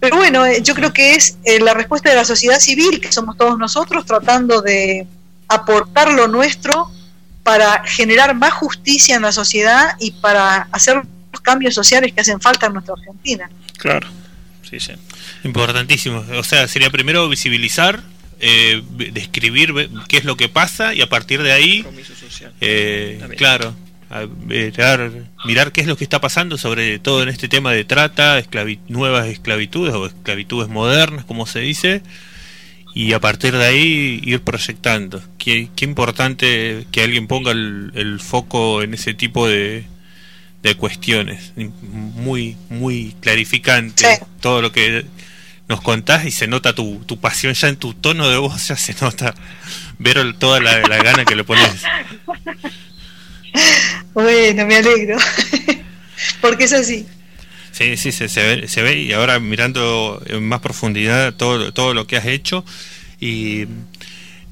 Pero 0.00 0.16
bueno, 0.16 0.46
eh, 0.46 0.62
yo 0.62 0.74
creo 0.74 0.92
que 0.92 1.14
es 1.14 1.38
eh, 1.44 1.58
la 1.58 1.74
respuesta 1.74 2.08
de 2.08 2.14
la 2.14 2.24
sociedad 2.24 2.60
civil, 2.60 3.00
que 3.00 3.10
somos 3.10 3.36
todos 3.36 3.58
nosotros, 3.58 4.06
tratando 4.06 4.62
de 4.62 5.06
aportar 5.48 6.12
lo 6.12 6.28
nuestro 6.28 6.90
para 7.42 7.82
generar 7.84 8.34
más 8.36 8.52
justicia 8.52 9.16
en 9.16 9.22
la 9.22 9.32
sociedad 9.32 9.96
y 9.98 10.12
para 10.12 10.68
hacer 10.70 11.02
los 11.32 11.40
cambios 11.40 11.74
sociales 11.74 12.12
que 12.12 12.20
hacen 12.20 12.40
falta 12.40 12.66
en 12.66 12.74
nuestra 12.74 12.94
Argentina. 12.94 13.50
Claro, 13.76 14.06
sí, 14.68 14.80
sí. 14.80 14.92
Importantísimo. 15.44 16.24
O 16.36 16.42
sea, 16.42 16.68
sería 16.68 16.90
primero 16.90 17.28
visibilizar, 17.28 18.02
eh, 18.40 18.82
describir 19.12 19.90
qué 20.08 20.18
es 20.18 20.24
lo 20.24 20.36
que 20.36 20.48
pasa 20.48 20.94
y 20.94 21.00
a 21.00 21.08
partir 21.08 21.42
de 21.42 21.52
ahí, 21.52 21.84
eh, 22.60 23.20
claro, 23.36 23.74
mirar, 24.46 25.10
mirar 25.44 25.72
qué 25.72 25.80
es 25.80 25.86
lo 25.86 25.96
que 25.96 26.04
está 26.04 26.20
pasando 26.20 26.56
sobre 26.56 26.98
todo 26.98 27.22
en 27.22 27.28
este 27.28 27.48
tema 27.48 27.72
de 27.72 27.84
trata, 27.84 28.42
nuevas 28.88 29.26
esclavitudes 29.26 29.94
o 29.94 30.06
esclavitudes 30.06 30.68
modernas, 30.68 31.24
como 31.24 31.46
se 31.46 31.60
dice, 31.60 32.02
y 32.94 33.12
a 33.12 33.20
partir 33.20 33.56
de 33.56 33.64
ahí 33.64 34.20
ir 34.24 34.40
proyectando. 34.40 35.22
Qué, 35.38 35.68
qué 35.76 35.84
importante 35.84 36.86
que 36.90 37.02
alguien 37.02 37.26
ponga 37.26 37.52
el, 37.52 38.20
foco 38.20 38.82
en 38.82 38.94
ese 38.94 39.14
tipo 39.14 39.46
de, 39.46 39.84
de 40.68 40.76
cuestiones. 40.76 41.52
Muy, 41.82 42.56
muy 42.68 43.14
clarificante 43.20 44.20
todo 44.40 44.62
lo 44.62 44.72
que 44.72 45.04
nos 45.68 45.80
contás 45.80 46.24
y 46.24 46.30
se 46.30 46.46
nota 46.46 46.74
tu, 46.74 47.02
tu 47.06 47.18
pasión 47.18 47.54
ya 47.54 47.68
en 47.68 47.76
tu 47.76 47.92
tono 47.94 48.28
de 48.28 48.38
voz, 48.38 48.68
ya 48.68 48.76
se 48.76 48.94
nota 49.00 49.34
ver 49.98 50.34
toda 50.38 50.60
la, 50.60 50.80
la 50.80 51.02
gana 51.02 51.24
que 51.24 51.36
le 51.36 51.44
pones. 51.44 51.82
Bueno, 54.14 54.66
me 54.66 54.76
alegro. 54.76 55.16
Porque 56.40 56.64
es 56.64 56.72
así. 56.72 57.06
Sí, 57.72 57.96
sí, 57.96 58.10
se, 58.10 58.26
ve, 58.26 58.66
se 58.66 58.82
ve 58.82 58.98
y 58.98 59.12
ahora 59.12 59.38
mirando 59.38 60.20
en 60.26 60.46
más 60.48 60.60
profundidad 60.60 61.34
todo, 61.34 61.72
todo 61.72 61.94
lo 61.94 62.06
que 62.06 62.16
has 62.16 62.26
hecho 62.26 62.64
y 63.20 63.66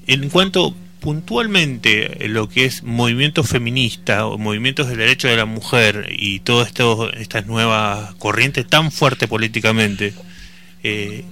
en 0.06 0.28
cuanto 0.30 0.76
puntualmente 1.06 2.26
lo 2.26 2.48
que 2.48 2.64
es 2.64 2.82
movimiento 2.82 3.44
feminista 3.44 4.26
o 4.26 4.38
movimientos 4.38 4.88
del 4.88 4.98
derecho 4.98 5.28
de 5.28 5.36
la 5.36 5.44
mujer 5.44 6.08
y 6.10 6.40
todas 6.40 6.72
estas 7.16 7.46
nuevas 7.46 8.12
corrientes 8.16 8.66
tan 8.66 8.90
fuertes 8.90 9.28
políticamente, 9.28 10.14
eh, 10.82 11.24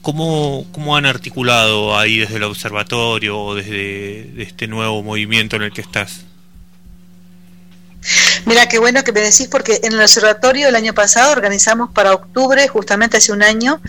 ¿cómo, 0.00 0.64
¿cómo, 0.70 0.96
han 0.96 1.06
articulado 1.06 1.98
ahí 1.98 2.18
desde 2.18 2.36
el 2.36 2.44
observatorio 2.44 3.36
o 3.36 3.56
desde 3.56 4.44
este 4.44 4.68
nuevo 4.68 5.02
movimiento 5.02 5.56
en 5.56 5.62
el 5.62 5.72
que 5.72 5.80
estás? 5.80 6.20
Mira, 8.46 8.68
qué 8.68 8.78
bueno 8.78 9.02
que 9.02 9.10
me 9.10 9.22
decís 9.22 9.48
porque 9.50 9.80
en 9.82 9.94
el 9.94 10.02
observatorio 10.02 10.68
el 10.68 10.76
año 10.76 10.94
pasado 10.94 11.32
organizamos 11.32 11.90
para 11.90 12.14
octubre, 12.14 12.68
justamente 12.68 13.16
hace 13.16 13.32
un 13.32 13.42
año, 13.42 13.80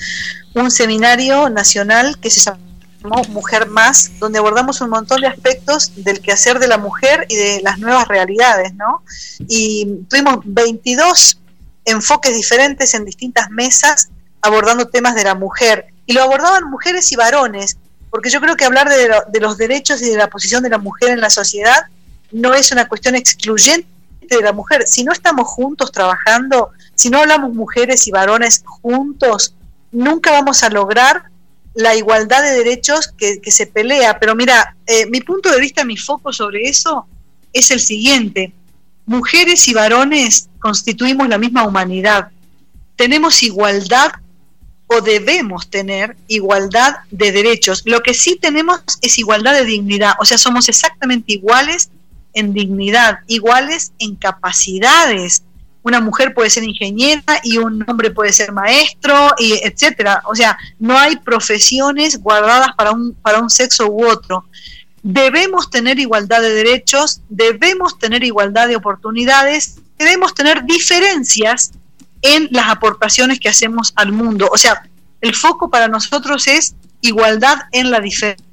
un 0.55 0.71
seminario 0.71 1.47
nacional 1.51 2.17
que 2.17 2.31
se 2.31 2.39
llamó 2.39 2.70
Mujer 3.03 3.67
Más, 3.67 4.11
donde 4.19 4.39
abordamos 4.39 4.81
un 4.81 4.89
montón 4.89 5.21
de 5.21 5.27
aspectos 5.27 5.91
del 6.03 6.21
quehacer 6.21 6.59
de 6.59 6.67
la 6.67 6.77
mujer 6.77 7.25
y 7.29 7.35
de 7.35 7.61
las 7.63 7.79
nuevas 7.79 8.07
realidades, 8.07 8.73
¿no? 8.75 9.03
Y 9.47 9.87
tuvimos 10.09 10.39
22 10.43 11.39
enfoques 11.85 12.35
diferentes 12.35 12.93
en 12.93 13.05
distintas 13.05 13.49
mesas 13.49 14.09
abordando 14.41 14.87
temas 14.87 15.15
de 15.15 15.23
la 15.23 15.35
mujer. 15.35 15.87
Y 16.05 16.13
lo 16.13 16.23
abordaban 16.23 16.69
mujeres 16.69 17.11
y 17.11 17.15
varones, 17.15 17.77
porque 18.09 18.29
yo 18.29 18.41
creo 18.41 18.55
que 18.55 18.65
hablar 18.65 18.89
de, 18.89 19.09
de 19.31 19.39
los 19.39 19.57
derechos 19.57 20.01
y 20.01 20.09
de 20.09 20.17
la 20.17 20.29
posición 20.29 20.63
de 20.63 20.69
la 20.69 20.77
mujer 20.77 21.09
en 21.09 21.21
la 21.21 21.29
sociedad 21.29 21.85
no 22.31 22.53
es 22.53 22.71
una 22.71 22.87
cuestión 22.87 23.15
excluyente 23.15 23.87
de 24.29 24.41
la 24.41 24.53
mujer. 24.53 24.87
Si 24.87 25.03
no 25.03 25.11
estamos 25.11 25.47
juntos 25.47 25.91
trabajando, 25.91 26.71
si 26.95 27.09
no 27.09 27.19
hablamos 27.19 27.53
mujeres 27.53 28.07
y 28.07 28.11
varones 28.11 28.63
juntos, 28.65 29.55
nunca 29.91 30.31
vamos 30.31 30.63
a 30.63 30.69
lograr 30.69 31.30
la 31.73 31.95
igualdad 31.95 32.43
de 32.43 32.51
derechos 32.51 33.13
que, 33.17 33.39
se 33.51 33.67
pelea. 33.67 34.19
Pero 34.19 34.35
mira, 34.35 34.75
eh, 34.85 35.05
mi 35.07 35.21
punto 35.21 35.51
de 35.51 35.59
vista, 35.59 35.83
mi 35.83 35.97
foco 35.97 36.33
sobre 36.33 36.63
eso 36.63 37.07
es 37.53 37.71
el 37.71 37.79
siguiente. 37.79 38.53
Mujeres 39.05 39.67
y 39.67 39.73
varones 39.73 40.49
constituimos 40.59 41.27
la 41.27 41.37
misma 41.37 41.63
humanidad. 41.63 42.29
Tenemos 42.95 43.41
igualdad 43.43 44.11
o 44.87 45.01
debemos 45.01 45.69
tener 45.69 46.17
igualdad 46.27 46.95
de 47.09 47.31
derechos. 47.31 47.83
Lo 47.85 48.01
que 48.01 48.13
sí 48.13 48.37
tenemos 48.39 48.81
es 49.01 49.17
igualdad 49.17 49.53
de 49.53 49.65
dignidad. 49.65 50.13
O 50.19 50.25
sea, 50.25 50.37
somos 50.37 50.67
exactamente 50.67 51.33
iguales 51.33 51.89
en 52.33 52.53
dignidad, 52.53 53.19
iguales 53.27 53.93
en 53.99 54.15
capacidades. 54.15 55.43
Una 55.83 55.99
mujer 55.99 56.33
puede 56.33 56.49
ser 56.49 56.63
ingeniera 56.63 57.39
y 57.43 57.57
un 57.57 57.83
hombre 57.87 58.11
puede 58.11 58.31
ser 58.31 58.51
maestro, 58.51 59.33
y 59.37 59.53
etcétera. 59.63 60.21
O 60.25 60.35
sea, 60.35 60.57
no 60.79 60.97
hay 60.97 61.17
profesiones 61.17 62.19
guardadas 62.19 62.69
para 62.77 62.91
un, 62.91 63.13
para 63.13 63.39
un 63.39 63.49
sexo 63.49 63.87
u 63.87 64.05
otro. 64.05 64.45
Debemos 65.03 65.69
tener 65.69 65.99
igualdad 65.99 66.41
de 66.41 66.53
derechos, 66.53 67.21
debemos 67.29 67.97
tener 67.97 68.23
igualdad 68.23 68.67
de 68.67 68.75
oportunidades, 68.75 69.79
debemos 69.97 70.35
tener 70.35 70.63
diferencias 70.65 71.71
en 72.21 72.47
las 72.51 72.69
aportaciones 72.69 73.39
que 73.39 73.49
hacemos 73.49 73.93
al 73.95 74.11
mundo. 74.11 74.49
O 74.51 74.57
sea, 74.57 74.83
el 75.21 75.35
foco 75.35 75.71
para 75.71 75.87
nosotros 75.87 76.47
es 76.47 76.75
igualdad 77.01 77.57
en 77.71 77.89
la 77.89 77.99
diferencia 77.99 78.51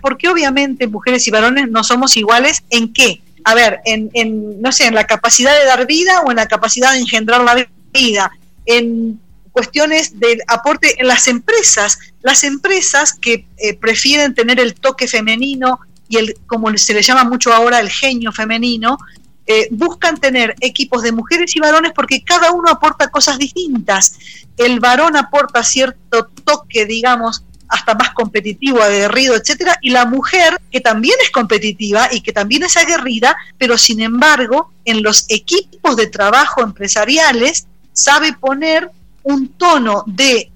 porque 0.00 0.28
obviamente 0.28 0.86
mujeres 0.86 1.26
y 1.26 1.30
varones 1.30 1.68
no 1.70 1.82
somos 1.82 2.16
iguales 2.16 2.62
en 2.70 2.92
qué. 2.92 3.20
A 3.44 3.54
ver, 3.54 3.80
en, 3.84 4.10
en, 4.14 4.60
no 4.60 4.72
sé, 4.72 4.86
en 4.86 4.94
la 4.94 5.06
capacidad 5.06 5.58
de 5.58 5.64
dar 5.64 5.86
vida 5.86 6.20
o 6.20 6.30
en 6.30 6.36
la 6.36 6.46
capacidad 6.46 6.92
de 6.92 6.98
engendrar 6.98 7.42
la 7.42 7.66
vida, 7.92 8.30
en 8.66 9.20
cuestiones 9.52 10.18
de 10.18 10.38
aporte 10.46 11.00
en 11.00 11.08
las 11.08 11.28
empresas, 11.28 11.98
las 12.22 12.44
empresas 12.44 13.14
que 13.14 13.46
eh, 13.56 13.74
prefieren 13.74 14.34
tener 14.34 14.60
el 14.60 14.74
toque 14.74 15.08
femenino 15.08 15.80
y 16.08 16.18
el, 16.18 16.34
como 16.46 16.76
se 16.76 16.94
le 16.94 17.02
llama 17.02 17.24
mucho 17.24 17.52
ahora, 17.52 17.80
el 17.80 17.88
genio 17.88 18.32
femenino, 18.32 18.98
eh, 19.46 19.68
buscan 19.70 20.18
tener 20.18 20.54
equipos 20.60 21.02
de 21.02 21.12
mujeres 21.12 21.54
y 21.56 21.60
varones 21.60 21.92
porque 21.94 22.22
cada 22.22 22.52
uno 22.52 22.70
aporta 22.70 23.08
cosas 23.08 23.38
distintas. 23.38 24.16
El 24.56 24.80
varón 24.80 25.16
aporta 25.16 25.62
cierto 25.62 26.30
toque, 26.44 26.86
digamos, 26.86 27.44
hasta 27.70 27.94
más 27.94 28.10
competitivo, 28.10 28.82
aguerrido, 28.82 29.34
etcétera, 29.36 29.78
y 29.80 29.90
la 29.90 30.04
mujer 30.04 30.60
que 30.70 30.80
también 30.80 31.16
es 31.22 31.30
competitiva 31.30 32.08
y 32.12 32.20
que 32.20 32.32
también 32.32 32.64
es 32.64 32.76
aguerrida, 32.76 33.36
pero 33.58 33.78
sin 33.78 34.00
embargo, 34.00 34.72
en 34.84 35.02
los 35.02 35.24
equipos 35.28 35.96
de 35.96 36.08
trabajo 36.08 36.62
empresariales 36.62 37.66
sabe 37.92 38.32
poner 38.32 38.90
un 39.22 39.48
tono 39.48 40.04
de, 40.06 40.50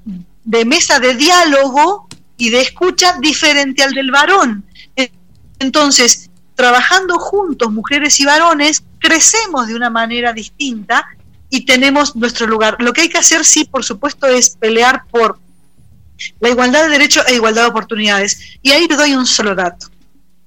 de 0.45 0.65
mesa 0.65 0.99
de 0.99 1.15
diálogo 1.15 2.09
y 2.37 2.51
de 2.51 2.61
escucha 2.61 3.17
diferente 3.21 3.83
al 3.83 3.93
del 3.93 4.11
varón. 4.11 4.65
Entonces, 5.61 6.31
trabajando 6.55 7.19
juntos, 7.19 7.73
mujeres 7.73 8.19
y 8.21 8.25
varones, 8.25 8.83
crecemos 8.99 9.69
de 9.69 9.75
una 9.75 9.91
manera 9.91 10.33
distinta 10.33 11.07
y 11.49 11.65
tenemos 11.65 12.17
nuestro 12.17 12.47
lugar. 12.47 12.77
Lo 12.81 12.93
que 12.93 13.03
hay 13.03 13.09
que 13.09 13.19
hacer, 13.19 13.45
sí, 13.45 13.65
por 13.65 13.85
supuesto, 13.85 14.27
es 14.27 14.57
pelear 14.57 15.05
por 15.11 15.39
la 16.41 16.49
igualdad 16.49 16.85
de 16.85 16.91
derechos 16.91 17.25
e 17.27 17.35
igualdad 17.35 17.63
de 17.63 17.69
oportunidades. 17.69 18.59
Y 18.63 18.73
ahí 18.73 18.87
te 18.89 18.97
doy 18.97 19.15
un 19.15 19.27
solo 19.27 19.55
dato. 19.55 19.89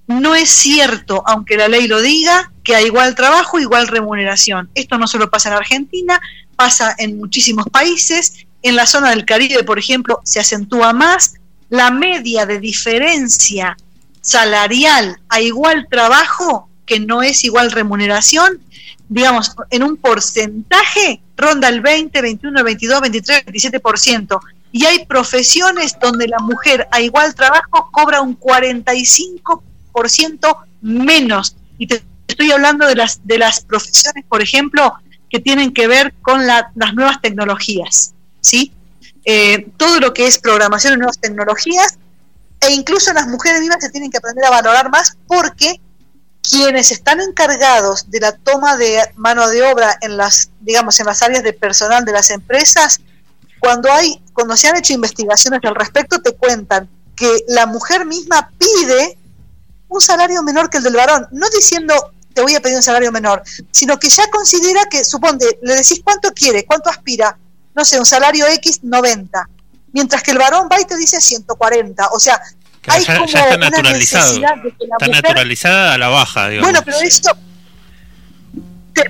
No 0.08 0.36
es 0.36 0.50
cierto, 0.50 1.22
aunque 1.26 1.58
la 1.58 1.68
ley 1.68 1.88
lo 1.88 2.02
diga, 2.02 2.52
que 2.64 2.76
hay 2.76 2.86
igual 2.86 3.16
trabajo, 3.16 3.60
igual 3.60 3.88
remuneración. 3.88 4.70
Esto 4.74 4.98
no 4.98 5.08
solo 5.08 5.30
pasa 5.30 5.50
en 5.50 5.56
Argentina, 5.56 6.22
pasa 6.56 6.96
en 6.98 7.18
muchísimos 7.18 7.66
países. 7.70 8.46
En 8.64 8.76
la 8.76 8.86
zona 8.86 9.10
del 9.10 9.26
Caribe, 9.26 9.64
por 9.64 9.78
ejemplo, 9.78 10.22
se 10.24 10.40
acentúa 10.40 10.94
más. 10.94 11.36
La 11.70 11.92
media 11.92 12.46
de 12.46 12.60
diferencia 12.60 13.76
salarial 14.22 15.20
a 15.28 15.42
igual 15.42 15.88
trabajo, 15.90 16.70
que 16.86 17.02
no 17.02 17.22
es 17.22 17.44
igual 17.44 17.72
remuneración, 17.72 18.62
digamos, 19.10 19.54
en 19.70 19.84
un 19.84 19.98
porcentaje 19.98 21.22
ronda 21.36 21.70
el 21.70 21.82
20, 21.82 22.22
21, 22.22 22.64
22, 22.64 23.02
23, 23.02 23.46
27% 23.46 24.40
y 24.72 24.86
hay 24.86 25.06
profesiones 25.06 25.98
donde 26.00 26.28
la 26.28 26.40
mujer 26.40 26.88
a 26.92 27.02
igual 27.02 27.36
trabajo 27.36 27.90
cobra 27.92 28.22
un 28.22 28.40
45% 28.40 30.58
menos. 30.82 31.56
Y 31.78 31.86
te 31.88 32.02
estoy 32.28 32.52
hablando 32.52 32.88
de 32.88 32.96
las, 32.96 33.20
de 33.26 33.38
las 33.38 33.62
profesiones, 33.62 34.26
por 34.28 34.42
ejemplo, 34.42 34.94
que 35.30 35.40
tienen 35.40 35.74
que 35.74 35.88
ver 35.88 36.14
con 36.22 36.48
las 36.48 36.94
nuevas 36.94 37.22
tecnologías, 37.22 38.14
¿sí? 38.42 38.74
Eh, 39.26 39.70
todo 39.78 40.00
lo 40.00 40.14
que 40.14 40.26
es 40.26 40.40
programación 40.40 40.94
en 40.94 41.00
nuevas 41.00 41.20
tecnologías, 41.20 42.00
e 42.62 42.72
incluso 42.72 43.14
las 43.14 43.28
mujeres 43.28 43.62
vivas 43.62 43.78
se 43.82 43.90
tienen 43.90 44.10
que 44.10 44.18
aprender 44.18 44.46
a 44.46 44.50
valorar 44.50 44.90
más 44.90 45.18
porque 45.28 45.80
quienes 46.50 46.92
están 46.92 47.20
encargados 47.20 48.10
de 48.10 48.22
la 48.22 48.32
toma 48.32 48.78
de 48.78 49.00
mano 49.16 49.48
de 49.50 49.64
obra 49.64 49.98
en 50.02 50.18
las, 50.18 50.50
digamos, 50.62 51.00
en 51.00 51.08
las 51.08 51.22
áreas 51.22 51.44
de 51.44 51.54
personal 51.54 52.06
de 52.06 52.14
las 52.14 52.30
empresas, 52.30 53.02
cuando 53.60 53.92
hay, 53.92 54.22
cuando 54.34 54.56
se 54.58 54.68
han 54.68 54.78
hecho 54.78 54.94
investigaciones 54.94 55.60
al 55.64 55.76
respecto, 55.76 56.20
te 56.22 56.36
cuentan 56.36 56.90
que 57.16 57.44
la 57.48 57.66
mujer 57.66 58.06
misma 58.06 58.52
pide 58.58 59.18
un 59.90 60.02
salario 60.02 60.44
menor 60.44 60.70
que 60.70 60.78
el 60.78 60.84
del 60.84 60.96
varón, 60.96 61.28
no 61.32 61.48
diciendo 61.50 61.94
te 62.34 62.42
voy 62.42 62.54
a 62.54 62.60
pedir 62.62 62.76
un 62.76 62.84
salario 62.84 63.12
menor, 63.12 63.42
sino 63.72 63.98
que 63.98 64.10
ya 64.10 64.30
considera 64.30 64.86
que, 64.86 65.04
suponte, 65.04 65.58
le 65.64 65.74
decís 65.76 66.02
cuánto 66.04 66.32
quiere, 66.34 66.66
cuánto 66.66 66.90
aspira, 66.92 67.36
no 67.74 67.84
sé, 67.84 67.98
un 68.00 68.06
salario 68.06 68.46
X 68.48 68.82
90, 68.84 69.50
mientras 69.94 70.22
que 70.22 70.32
el 70.32 70.38
varón 70.38 70.68
va 70.72 70.80
y 70.80 70.86
te 70.86 70.96
dice 70.98 71.20
140, 71.20 72.10
o 72.12 72.20
sea, 72.20 72.40
hay 72.86 73.04
ya, 73.04 73.16
como 73.16 73.26
ya 73.28 73.40
está 73.50 73.56
una 73.80 73.92
necesidad 73.94 74.56
de 74.64 74.70
que 74.76 74.86
la 74.88 74.96
Está 75.00 75.06
mujer- 75.08 75.24
naturalizada 75.24 75.94
a 75.94 75.98
la 75.98 76.10
baja, 76.10 76.48
digamos. 76.50 76.70
bueno, 76.72 76.82
pero 76.86 77.00
esto, 77.00 77.32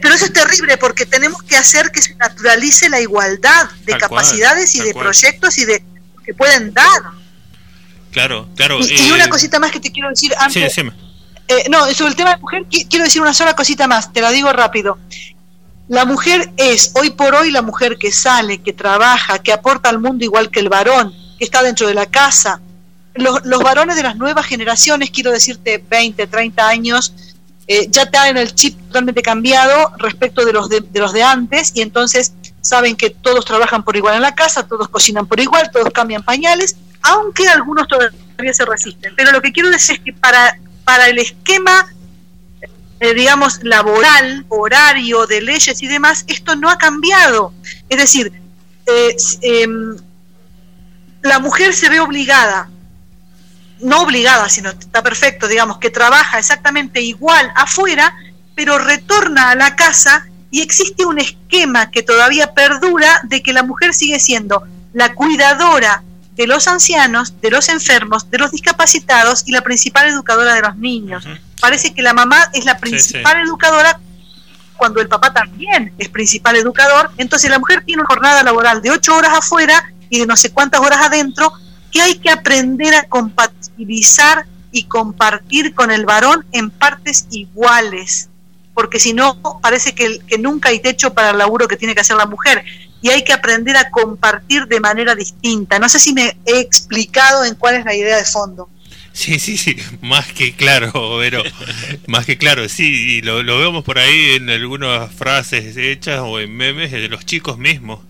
pero 0.02 0.14
eso 0.16 0.26
es 0.26 0.34
terrible 0.34 0.78
porque 0.78 1.06
tenemos 1.06 1.42
que 1.44 1.56
hacer 1.58 1.92
que 1.92 2.02
se 2.02 2.16
naturalice 2.16 2.90
la 2.90 3.00
igualdad 3.00 3.70
de 3.86 3.94
Tal 3.94 4.00
cual, 4.00 4.10
capacidades 4.10 4.76
y 4.76 4.82
de 4.82 4.94
cual. 4.94 5.06
proyectos 5.06 5.58
y 5.58 5.66
de 5.66 5.84
que 6.26 6.34
pueden 6.34 6.74
dar. 6.74 7.02
Claro, 8.12 8.48
claro. 8.56 8.80
Y, 8.80 8.92
y 8.94 9.10
eh, 9.10 9.14
una 9.14 9.30
cosita 9.30 9.60
más 9.60 9.72
que 9.72 9.80
te 9.80 9.92
quiero 9.92 10.10
decir 10.10 10.32
Sí, 10.32 10.36
antes. 10.40 10.64
decime. 10.64 10.94
Eh, 11.48 11.66
no, 11.70 11.86
sobre 11.94 12.10
el 12.12 12.16
tema 12.16 12.32
de 12.32 12.38
mujer, 12.38 12.64
qui- 12.64 12.88
quiero 12.90 13.06
decir 13.06 13.22
una 13.22 13.34
sola 13.34 13.56
cosita 13.56 13.88
más, 13.88 14.12
te 14.12 14.22
la 14.22 14.32
digo 14.32 14.52
rápido. 14.52 14.98
La 15.88 16.04
mujer 16.04 16.52
es, 16.58 16.92
hoy 16.96 17.12
por 17.12 17.34
hoy, 17.36 17.52
la 17.52 17.62
mujer 17.62 17.98
que 17.98 18.12
sale, 18.12 18.62
que 18.62 18.74
trabaja, 18.74 19.40
que 19.40 19.54
aporta 19.54 19.90
al 19.90 20.00
mundo 20.00 20.26
igual 20.26 20.52
que 20.52 20.60
el 20.60 20.68
varón, 20.68 21.14
que 21.40 21.46
está 21.46 21.64
dentro 21.64 21.88
de 21.88 21.94
la 21.94 22.06
casa. 22.06 22.60
Los, 23.16 23.46
los 23.46 23.64
varones 23.64 23.96
de 23.96 24.04
las 24.04 24.18
nuevas 24.18 24.46
generaciones, 24.46 25.10
quiero 25.12 25.32
decirte 25.32 25.82
20, 25.90 26.28
30 26.28 26.68
años, 26.68 27.14
eh, 27.68 27.88
ya 27.90 28.10
traen 28.10 28.38
el 28.38 28.56
chip 28.56 28.80
totalmente 28.88 29.22
cambiado 29.22 29.92
respecto 29.98 30.46
de 30.46 30.54
los 30.54 30.70
de, 30.70 30.84
los 30.94 31.12
de 31.12 31.22
antes 31.22 31.74
y 31.76 31.82
entonces 31.82 32.34
saben 32.62 32.96
que 32.96 33.10
todos 33.10 33.44
trabajan 33.44 33.84
por 33.84 33.98
igual 33.98 34.16
en 34.16 34.22
la 34.22 34.36
casa, 34.36 34.66
todos 34.66 34.88
cocinan 34.88 35.28
por 35.28 35.40
igual, 35.40 35.70
todos 35.72 35.92
cambian 35.92 36.24
pañales, 36.24 36.78
aunque 37.02 37.48
algunos 37.48 37.88
todavía 37.88 38.54
se 38.54 38.66
resisten. 38.66 39.14
Pero 39.16 39.32
lo 39.32 39.42
que 39.42 39.52
quiero 39.52 39.70
decir 39.70 39.98
es 39.98 40.02
que 40.02 40.14
para, 40.14 40.58
para 40.86 41.08
el 41.08 41.18
esquema, 41.18 41.94
eh, 43.00 43.14
digamos, 43.14 43.60
laboral, 43.64 44.46
horario, 44.50 45.28
de 45.28 45.42
leyes 45.42 45.82
y 45.82 45.88
demás, 45.88 46.24
esto 46.28 46.56
no 46.56 46.70
ha 46.70 46.78
cambiado. 46.78 47.54
Es 47.90 47.98
decir, 47.98 48.32
eh, 48.86 49.16
em, 49.42 49.98
la 51.22 51.40
mujer 51.40 51.74
se 51.74 51.90
ve 51.90 52.00
obligada, 52.00 52.70
no 53.80 54.02
obligada, 54.02 54.50
sino 54.50 54.70
está 54.70 55.04
perfecto, 55.04 55.48
digamos, 55.48 55.78
que 55.78 55.90
trabaja 55.90 56.40
exactamente 56.40 57.02
igual 57.02 57.52
afuera, 57.56 58.16
pero 58.56 58.78
retorna 58.78 59.52
a 59.52 59.56
la 59.56 59.76
casa 59.76 60.28
y 60.50 60.62
existe 60.62 61.06
un 61.06 61.20
esquema 61.20 61.92
que 61.92 62.04
todavía 62.04 62.54
perdura 62.54 63.22
de 63.24 63.44
que 63.44 63.54
la 63.54 63.64
mujer 63.64 63.94
sigue 63.94 64.20
siendo 64.20 64.64
la 64.94 65.14
cuidadora 65.14 66.04
de 66.36 66.48
los 66.48 66.68
ancianos, 66.68 67.42
de 67.42 67.52
los 67.52 67.68
enfermos, 67.70 68.30
de 68.30 68.38
los 68.38 68.52
discapacitados 68.52 69.44
y 69.46 69.52
la 69.52 69.62
principal 69.62 70.08
educadora 70.08 70.54
de 70.54 70.62
los 70.62 70.78
niños. 70.78 71.26
Parece 71.60 71.94
que 71.94 72.02
la 72.02 72.14
mamá 72.14 72.50
es 72.54 72.66
la 72.66 72.78
principal 72.78 73.42
educadora 73.42 74.00
cuando 74.78 75.02
el 75.02 75.08
papá 75.08 75.34
también 75.34 75.94
es 75.98 76.10
principal 76.10 76.56
educador. 76.56 77.12
Entonces 77.18 77.50
la 77.50 77.58
mujer 77.60 77.84
tiene 77.84 78.02
una 78.02 78.08
jornada 78.08 78.44
laboral 78.44 78.82
de 78.82 78.92
ocho 78.92 79.16
horas 79.16 79.32
afuera 79.36 79.92
y 80.10 80.20
de 80.20 80.28
no 80.28 80.38
sé 80.38 80.52
cuántas 80.52 80.80
horas 80.80 81.00
adentro 81.04 81.52
que 81.92 82.02
hay 82.02 82.20
que 82.20 82.30
aprender 82.30 82.94
a 82.94 83.04
y 84.72 84.84
compartir 84.84 85.74
con 85.74 85.92
el 85.92 86.06
varón 86.06 86.46
en 86.52 86.70
partes 86.70 87.28
iguales 87.32 88.30
porque 88.78 89.00
si 89.00 89.12
no 89.12 89.42
parece 89.60 89.96
que, 89.96 90.20
que 90.28 90.38
nunca 90.38 90.70
hay 90.70 90.80
techo 90.80 91.12
para 91.12 91.32
el 91.32 91.40
laburo 91.40 91.68
que 91.68 91.78
tiene 91.78 91.96
que 91.96 92.02
hacer 92.02 92.16
la 92.16 92.28
mujer 92.28 92.64
y 93.02 93.10
hay 93.10 93.24
que 93.24 93.34
aprender 93.34 93.76
a 93.76 93.90
compartir 93.90 94.68
de 94.68 94.80
manera 94.80 95.16
distinta. 95.16 95.80
No 95.80 95.90
sé 95.90 96.00
si 96.00 96.14
me 96.14 96.38
he 96.46 96.60
explicado 96.60 97.44
en 97.44 97.56
cuál 97.56 97.78
es 97.78 97.86
la 97.86 97.96
idea 97.96 98.18
de 98.18 98.26
fondo. 98.26 98.70
Sí, 99.14 99.40
sí, 99.40 99.58
sí, 99.58 99.76
más 100.02 100.32
que 100.32 100.54
claro, 100.54 100.92
pero 101.20 101.42
más 102.06 102.28
que 102.28 102.38
claro, 102.38 102.70
sí, 102.70 103.18
y 103.18 103.22
lo, 103.24 103.42
lo 103.42 103.58
vemos 103.58 103.84
por 103.84 103.98
ahí 103.98 104.36
en 104.36 104.48
algunas 104.52 105.12
frases 105.12 105.76
hechas 105.76 106.20
o 106.24 106.40
en 106.40 106.56
memes 106.56 106.92
de 106.92 107.10
los 107.10 107.26
chicos 107.26 107.58
mismos, 107.58 108.02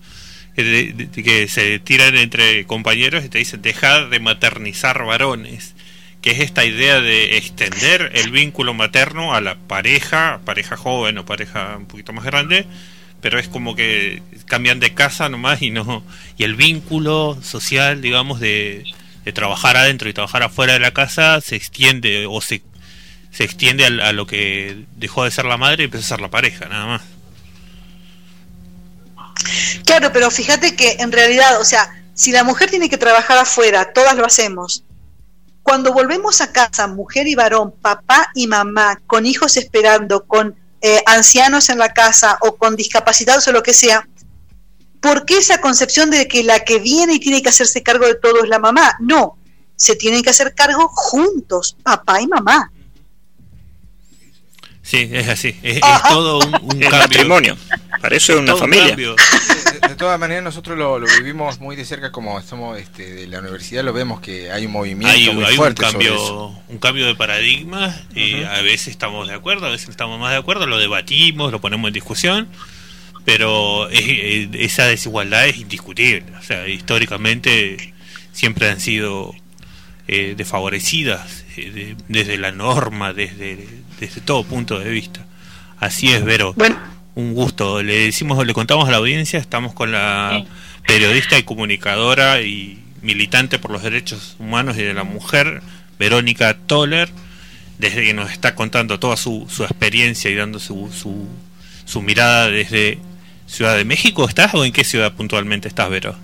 que, 0.64 1.46
se 1.48 1.78
tiran 1.78 2.16
entre 2.16 2.64
compañeros 2.66 3.24
y 3.24 3.28
te 3.28 3.38
dicen, 3.38 3.62
dejar 3.62 4.10
de 4.10 4.18
maternizar 4.18 5.04
varones, 5.04 5.74
que 6.20 6.32
es 6.32 6.40
esta 6.40 6.64
idea 6.64 7.00
de 7.00 7.36
extender 7.36 8.10
el 8.14 8.30
vínculo 8.30 8.74
materno 8.74 9.34
a 9.34 9.40
la 9.40 9.54
pareja, 9.54 10.40
pareja 10.44 10.76
joven 10.76 11.18
o 11.18 11.24
pareja 11.24 11.76
un 11.76 11.86
poquito 11.86 12.12
más 12.12 12.24
grande, 12.24 12.66
pero 13.20 13.38
es 13.38 13.48
como 13.48 13.76
que 13.76 14.22
cambian 14.46 14.80
de 14.80 14.94
casa 14.94 15.28
nomás 15.28 15.62
y 15.62 15.70
no 15.70 16.04
y 16.36 16.44
el 16.44 16.54
vínculo 16.54 17.38
social 17.42 18.00
digamos 18.00 18.38
de, 18.40 18.84
trabajar 19.34 19.76
adentro 19.76 20.08
y 20.08 20.14
trabajar 20.14 20.42
afuera 20.42 20.72
de 20.72 20.80
la 20.80 20.92
casa 20.92 21.42
se 21.42 21.54
extiende 21.54 22.26
o 22.26 22.40
se 22.40 22.62
se 23.30 23.44
extiende 23.44 23.84
al- 23.84 24.00
a, 24.00 24.12
lo 24.12 24.26
que 24.26 24.84
dejó 24.96 25.24
de 25.24 25.30
ser 25.30 25.44
la 25.44 25.58
madre 25.58 25.82
y 25.82 25.86
empezó 25.86 26.04
a 26.04 26.16
ser 26.16 26.20
la 26.22 26.30
pareja 26.30 26.66
nada 26.68 26.86
más 26.86 27.02
Claro, 29.84 30.12
pero 30.12 30.30
fíjate 30.30 30.76
que 30.76 30.96
en 31.00 31.12
realidad, 31.12 31.60
o 31.60 31.64
sea, 31.64 31.90
si 32.14 32.32
la 32.32 32.44
mujer 32.44 32.70
tiene 32.70 32.88
que 32.88 32.98
trabajar 32.98 33.38
afuera, 33.38 33.92
todas 33.92 34.16
lo 34.16 34.26
hacemos. 34.26 34.84
Cuando 35.62 35.92
volvemos 35.92 36.40
a 36.40 36.52
casa, 36.52 36.86
mujer 36.86 37.26
y 37.28 37.34
varón, 37.34 37.72
papá 37.72 38.30
y 38.34 38.46
mamá, 38.46 39.00
con 39.06 39.26
hijos 39.26 39.56
esperando, 39.56 40.24
con 40.26 40.56
eh, 40.80 41.02
ancianos 41.06 41.68
en 41.68 41.78
la 41.78 41.92
casa 41.92 42.38
o 42.40 42.56
con 42.56 42.76
discapacitados 42.76 43.46
o 43.48 43.52
lo 43.52 43.62
que 43.62 43.74
sea, 43.74 44.08
¿por 45.00 45.26
qué 45.26 45.38
esa 45.38 45.60
concepción 45.60 46.10
de 46.10 46.26
que 46.26 46.42
la 46.42 46.60
que 46.60 46.78
viene 46.78 47.14
y 47.14 47.20
tiene 47.20 47.42
que 47.42 47.50
hacerse 47.50 47.82
cargo 47.82 48.06
de 48.06 48.14
todo 48.14 48.42
es 48.42 48.48
la 48.48 48.58
mamá? 48.58 48.96
No, 49.00 49.38
se 49.76 49.94
tienen 49.94 50.22
que 50.22 50.30
hacer 50.30 50.54
cargo 50.54 50.88
juntos, 50.88 51.76
papá 51.82 52.20
y 52.20 52.26
mamá. 52.26 52.72
Sí 54.88 55.08
es 55.12 55.28
así 55.28 55.54
es, 55.62 55.80
todo 56.08 56.38
un, 56.38 56.54
un 56.62 56.82
El 56.82 56.88
cambio 56.90 56.98
matrimonio. 56.98 57.56
Para 58.00 58.16
eso 58.16 58.32
es 58.34 58.38
una 58.38 58.54
un 58.54 58.60
familia. 58.60 58.88
cambio. 58.88 59.16
De, 59.82 59.88
de 59.88 59.94
todas 59.96 60.18
maneras, 60.20 60.44
nosotros 60.44 60.78
lo, 60.78 60.98
lo 60.98 61.06
vivimos 61.18 61.58
muy 61.60 61.74
de 61.76 61.84
cerca, 61.84 62.12
como 62.12 62.40
somos 62.42 62.78
este, 62.78 63.12
de 63.14 63.26
la 63.26 63.40
universidad, 63.40 63.82
lo 63.84 63.92
vemos 63.92 64.20
que 64.20 64.50
hay 64.52 64.66
un 64.66 64.72
movimiento 64.72 65.08
hay, 65.16 65.30
muy 65.34 65.44
hay 65.44 65.50
un 65.52 65.56
fuerte 65.56 65.82
sobre 65.90 66.04
eso. 66.06 66.14
cambio 66.16 66.62
un 66.68 66.78
cambio 66.78 67.06
de 67.06 67.14
paradigma 67.16 67.94
y 68.14 68.36
Ujú. 68.42 68.46
a 68.46 68.60
veces 68.62 68.88
estamos 68.88 69.26
de 69.28 69.34
acuerdo 69.34 69.66
a 69.66 69.70
veces 69.70 69.88
estamos 69.88 70.18
más 70.20 70.30
de 70.30 70.36
acuerdo 70.38 70.66
lo 70.66 70.78
debatimos 70.78 71.50
lo 71.50 71.60
ponemos 71.60 71.88
en 71.88 71.94
discusión 71.94 72.48
pero 73.24 73.88
es- 73.90 74.04
es- 74.06 74.48
esa 74.54 74.86
desigualdad 74.86 75.46
es 75.46 75.56
indiscutible 75.58 76.24
o 76.38 76.42
sea 76.42 76.66
históricamente 76.68 77.94
siempre 78.32 78.68
han 78.70 78.80
sido 78.80 79.34
eh, 80.06 80.34
desfavorecidas 80.36 81.44
eh, 81.56 81.70
de- 81.70 81.96
desde 82.08 82.38
la 82.38 82.52
norma 82.52 83.12
desde 83.12 83.66
desde 84.00 84.20
todo 84.20 84.44
punto 84.44 84.78
de 84.78 84.90
vista 84.90 85.24
así 85.80 86.12
es 86.12 86.24
Vero 86.24 86.54
Bueno, 86.56 86.76
un 87.18 87.34
gusto. 87.34 87.82
Le 87.82 87.98
decimos, 88.04 88.46
le 88.46 88.54
contamos 88.54 88.86
a 88.88 88.92
la 88.92 88.98
audiencia, 88.98 89.40
estamos 89.40 89.72
con 89.74 89.90
la 89.90 90.44
periodista 90.86 91.36
y 91.36 91.42
comunicadora 91.42 92.40
y 92.42 92.78
militante 93.02 93.58
por 93.58 93.72
los 93.72 93.82
derechos 93.82 94.36
humanos 94.38 94.76
y 94.76 94.82
de 94.82 94.94
la 94.94 95.04
mujer, 95.04 95.62
Verónica 95.98 96.54
Toller, 96.54 97.08
desde 97.78 98.04
que 98.04 98.14
nos 98.14 98.30
está 98.30 98.54
contando 98.54 99.00
toda 99.00 99.16
su, 99.16 99.46
su 99.50 99.64
experiencia 99.64 100.30
y 100.30 100.36
dando 100.36 100.60
su, 100.60 100.90
su, 100.92 101.28
su 101.84 102.02
mirada 102.02 102.48
desde 102.48 102.98
Ciudad 103.46 103.76
de 103.76 103.84
México. 103.84 104.28
¿Estás 104.28 104.54
o 104.54 104.64
en 104.64 104.72
qué 104.72 104.84
ciudad 104.84 105.12
puntualmente 105.14 105.68
estás, 105.68 105.90
Vero? 105.90 106.14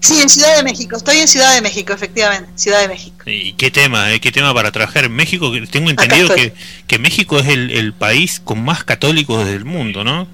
Sí, 0.00 0.20
en 0.20 0.28
Ciudad 0.28 0.56
de 0.56 0.62
México, 0.62 0.96
estoy 0.96 1.18
en 1.18 1.28
Ciudad 1.28 1.54
de 1.54 1.60
México, 1.62 1.92
efectivamente, 1.92 2.50
Ciudad 2.56 2.80
de 2.80 2.88
México. 2.88 3.16
¿Y 3.26 3.52
qué 3.54 3.70
tema? 3.70 4.12
eh? 4.12 4.20
¿Qué 4.20 4.32
tema 4.32 4.52
para 4.54 4.72
trabajar 4.72 5.04
en 5.04 5.12
México? 5.12 5.52
Que 5.52 5.66
Tengo 5.66 5.90
entendido 5.90 6.34
que, 6.34 6.52
que 6.86 6.98
México 6.98 7.38
es 7.38 7.46
el, 7.48 7.70
el 7.70 7.92
país 7.92 8.40
con 8.42 8.62
más 8.64 8.82
católicos 8.84 9.44
del 9.46 9.64
mundo, 9.64 10.02
¿no? 10.04 10.26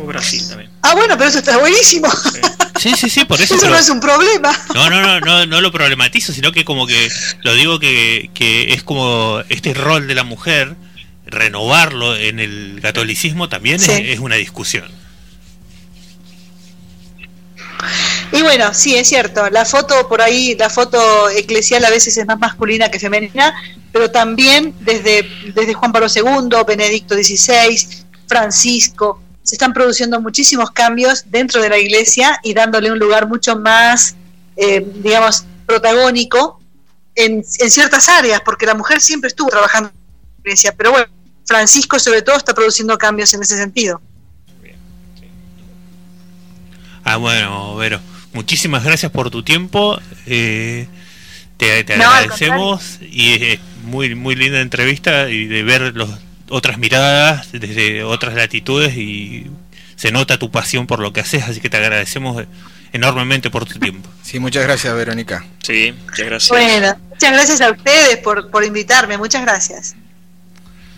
O 0.00 0.04
Brasil 0.04 0.46
también. 0.48 0.70
Ah, 0.82 0.94
bueno, 0.94 1.16
pero 1.18 1.28
eso 1.28 1.38
está 1.40 1.58
buenísimo. 1.58 2.08
Sí, 2.80 2.92
sí, 2.96 3.10
sí, 3.10 3.24
por 3.24 3.40
eso. 3.40 3.54
Eso 3.54 3.62
pero- 3.62 3.72
no 3.74 3.78
es 3.78 3.88
un 3.90 4.00
problema. 4.00 4.56
No, 4.74 4.88
no, 4.88 5.00
no, 5.02 5.20
no, 5.20 5.46
no 5.46 5.60
lo 5.60 5.72
problematizo, 5.72 6.32
sino 6.32 6.52
que 6.52 6.64
como 6.64 6.86
que 6.86 7.08
lo 7.42 7.54
digo 7.54 7.80
que, 7.80 8.30
que 8.32 8.72
es 8.74 8.82
como 8.84 9.40
este 9.48 9.74
rol 9.74 10.06
de 10.06 10.14
la 10.14 10.22
mujer, 10.22 10.76
renovarlo 11.26 12.16
en 12.16 12.38
el 12.38 12.78
catolicismo 12.80 13.48
también 13.48 13.80
Sí. 13.80 13.90
es, 13.90 14.00
es 14.10 14.18
una 14.20 14.36
discusión. 14.36 14.86
Y 18.32 18.42
bueno, 18.42 18.74
sí, 18.74 18.94
es 18.94 19.08
cierto, 19.08 19.48
la 19.50 19.64
foto 19.64 20.06
por 20.08 20.20
ahí, 20.20 20.54
la 20.54 20.68
foto 20.68 21.28
eclesial 21.30 21.84
a 21.84 21.90
veces 21.90 22.16
es 22.16 22.26
más 22.26 22.38
masculina 22.38 22.90
que 22.90 22.98
femenina, 22.98 23.54
pero 23.92 24.10
también 24.10 24.74
desde, 24.80 25.26
desde 25.54 25.74
Juan 25.74 25.92
Pablo 25.92 26.08
II, 26.14 26.58
Benedicto 26.66 27.14
XVI, 27.14 28.04
Francisco, 28.26 29.22
se 29.42 29.54
están 29.54 29.72
produciendo 29.72 30.20
muchísimos 30.20 30.70
cambios 30.72 31.24
dentro 31.30 31.62
de 31.62 31.70
la 31.70 31.78
iglesia 31.78 32.38
y 32.42 32.52
dándole 32.52 32.92
un 32.92 32.98
lugar 32.98 33.26
mucho 33.26 33.56
más, 33.56 34.14
eh, 34.56 34.86
digamos, 34.96 35.44
protagónico 35.64 36.60
en, 37.14 37.42
en 37.58 37.70
ciertas 37.70 38.10
áreas, 38.10 38.42
porque 38.44 38.66
la 38.66 38.74
mujer 38.74 39.00
siempre 39.00 39.28
estuvo 39.28 39.48
trabajando 39.48 39.88
en 39.88 39.96
la 39.96 40.40
iglesia, 40.40 40.74
pero 40.76 40.90
bueno, 40.90 41.06
Francisco 41.46 41.98
sobre 41.98 42.20
todo 42.20 42.36
está 42.36 42.52
produciendo 42.52 42.98
cambios 42.98 43.32
en 43.32 43.42
ese 43.42 43.56
sentido. 43.56 44.02
Ah, 47.04 47.16
bueno, 47.16 47.74
Vero, 47.76 48.00
muchísimas 48.38 48.84
gracias 48.84 49.10
por 49.10 49.30
tu 49.30 49.42
tiempo. 49.42 50.00
Eh, 50.26 50.86
te, 51.56 51.82
te 51.82 51.96
No, 51.96 52.04
al 52.04 52.24
agradecemos 52.24 53.00
y 53.00 53.32
es 53.32 53.60
muy 53.82 54.14
muy 54.14 54.36
linda 54.36 54.60
entrevista 54.60 55.28
y 55.28 55.46
de 55.46 55.64
ver 55.64 55.92
los, 55.96 56.08
otras 56.48 56.78
miradas 56.78 57.48
desde 57.50 58.04
otras 58.04 58.34
latitudes 58.34 58.96
y 58.96 59.48
se 59.96 60.12
nota 60.12 60.38
tu 60.38 60.52
pasión 60.52 60.86
por 60.86 61.00
lo 61.00 61.12
que 61.12 61.20
haces, 61.20 61.42
así 61.48 61.60
que 61.60 61.68
te 61.68 61.78
agradecemos 61.78 62.44
enormemente 62.92 63.50
por 63.50 63.64
tu 63.64 63.80
tiempo. 63.80 64.08
Sí, 64.22 64.38
muchas 64.38 64.62
gracias, 64.62 64.94
Verónica. 64.94 65.44
Sí, 65.60 65.92
muchas 66.04 66.26
gracias. 66.26 66.48
Bueno, 66.50 66.96
muchas 67.10 67.32
gracias 67.32 67.60
a 67.60 67.72
ustedes 67.72 68.18
por, 68.18 68.52
por 68.52 68.62
invitarme, 68.64 69.18
muchas 69.18 69.42
gracias. 69.42 69.96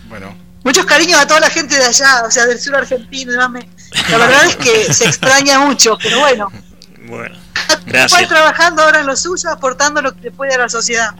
Bueno, 0.09 0.37
Muchos 0.63 0.85
cariños 0.85 1.19
a 1.19 1.25
toda 1.25 1.39
la 1.39 1.49
gente 1.49 1.75
de 1.75 1.85
allá, 1.85 2.21
o 2.23 2.29
sea, 2.29 2.45
del 2.45 2.59
sur 2.59 2.75
argentino. 2.75 3.31
La 3.33 4.17
verdad 4.17 4.45
es 4.45 4.55
que 4.57 4.93
se 4.93 5.05
extraña 5.05 5.59
mucho, 5.59 5.97
pero 6.01 6.19
bueno, 6.19 6.51
Bueno, 7.03 7.35
gracias. 7.85 8.27
trabajando 8.27 8.83
ahora 8.83 8.99
en 8.99 9.07
lo 9.07 9.15
suyo, 9.15 9.49
aportando 9.49 10.01
lo 10.01 10.15
que 10.15 10.31
puede 10.31 10.53
a 10.53 10.57
la 10.57 10.69
sociedad. 10.69 11.15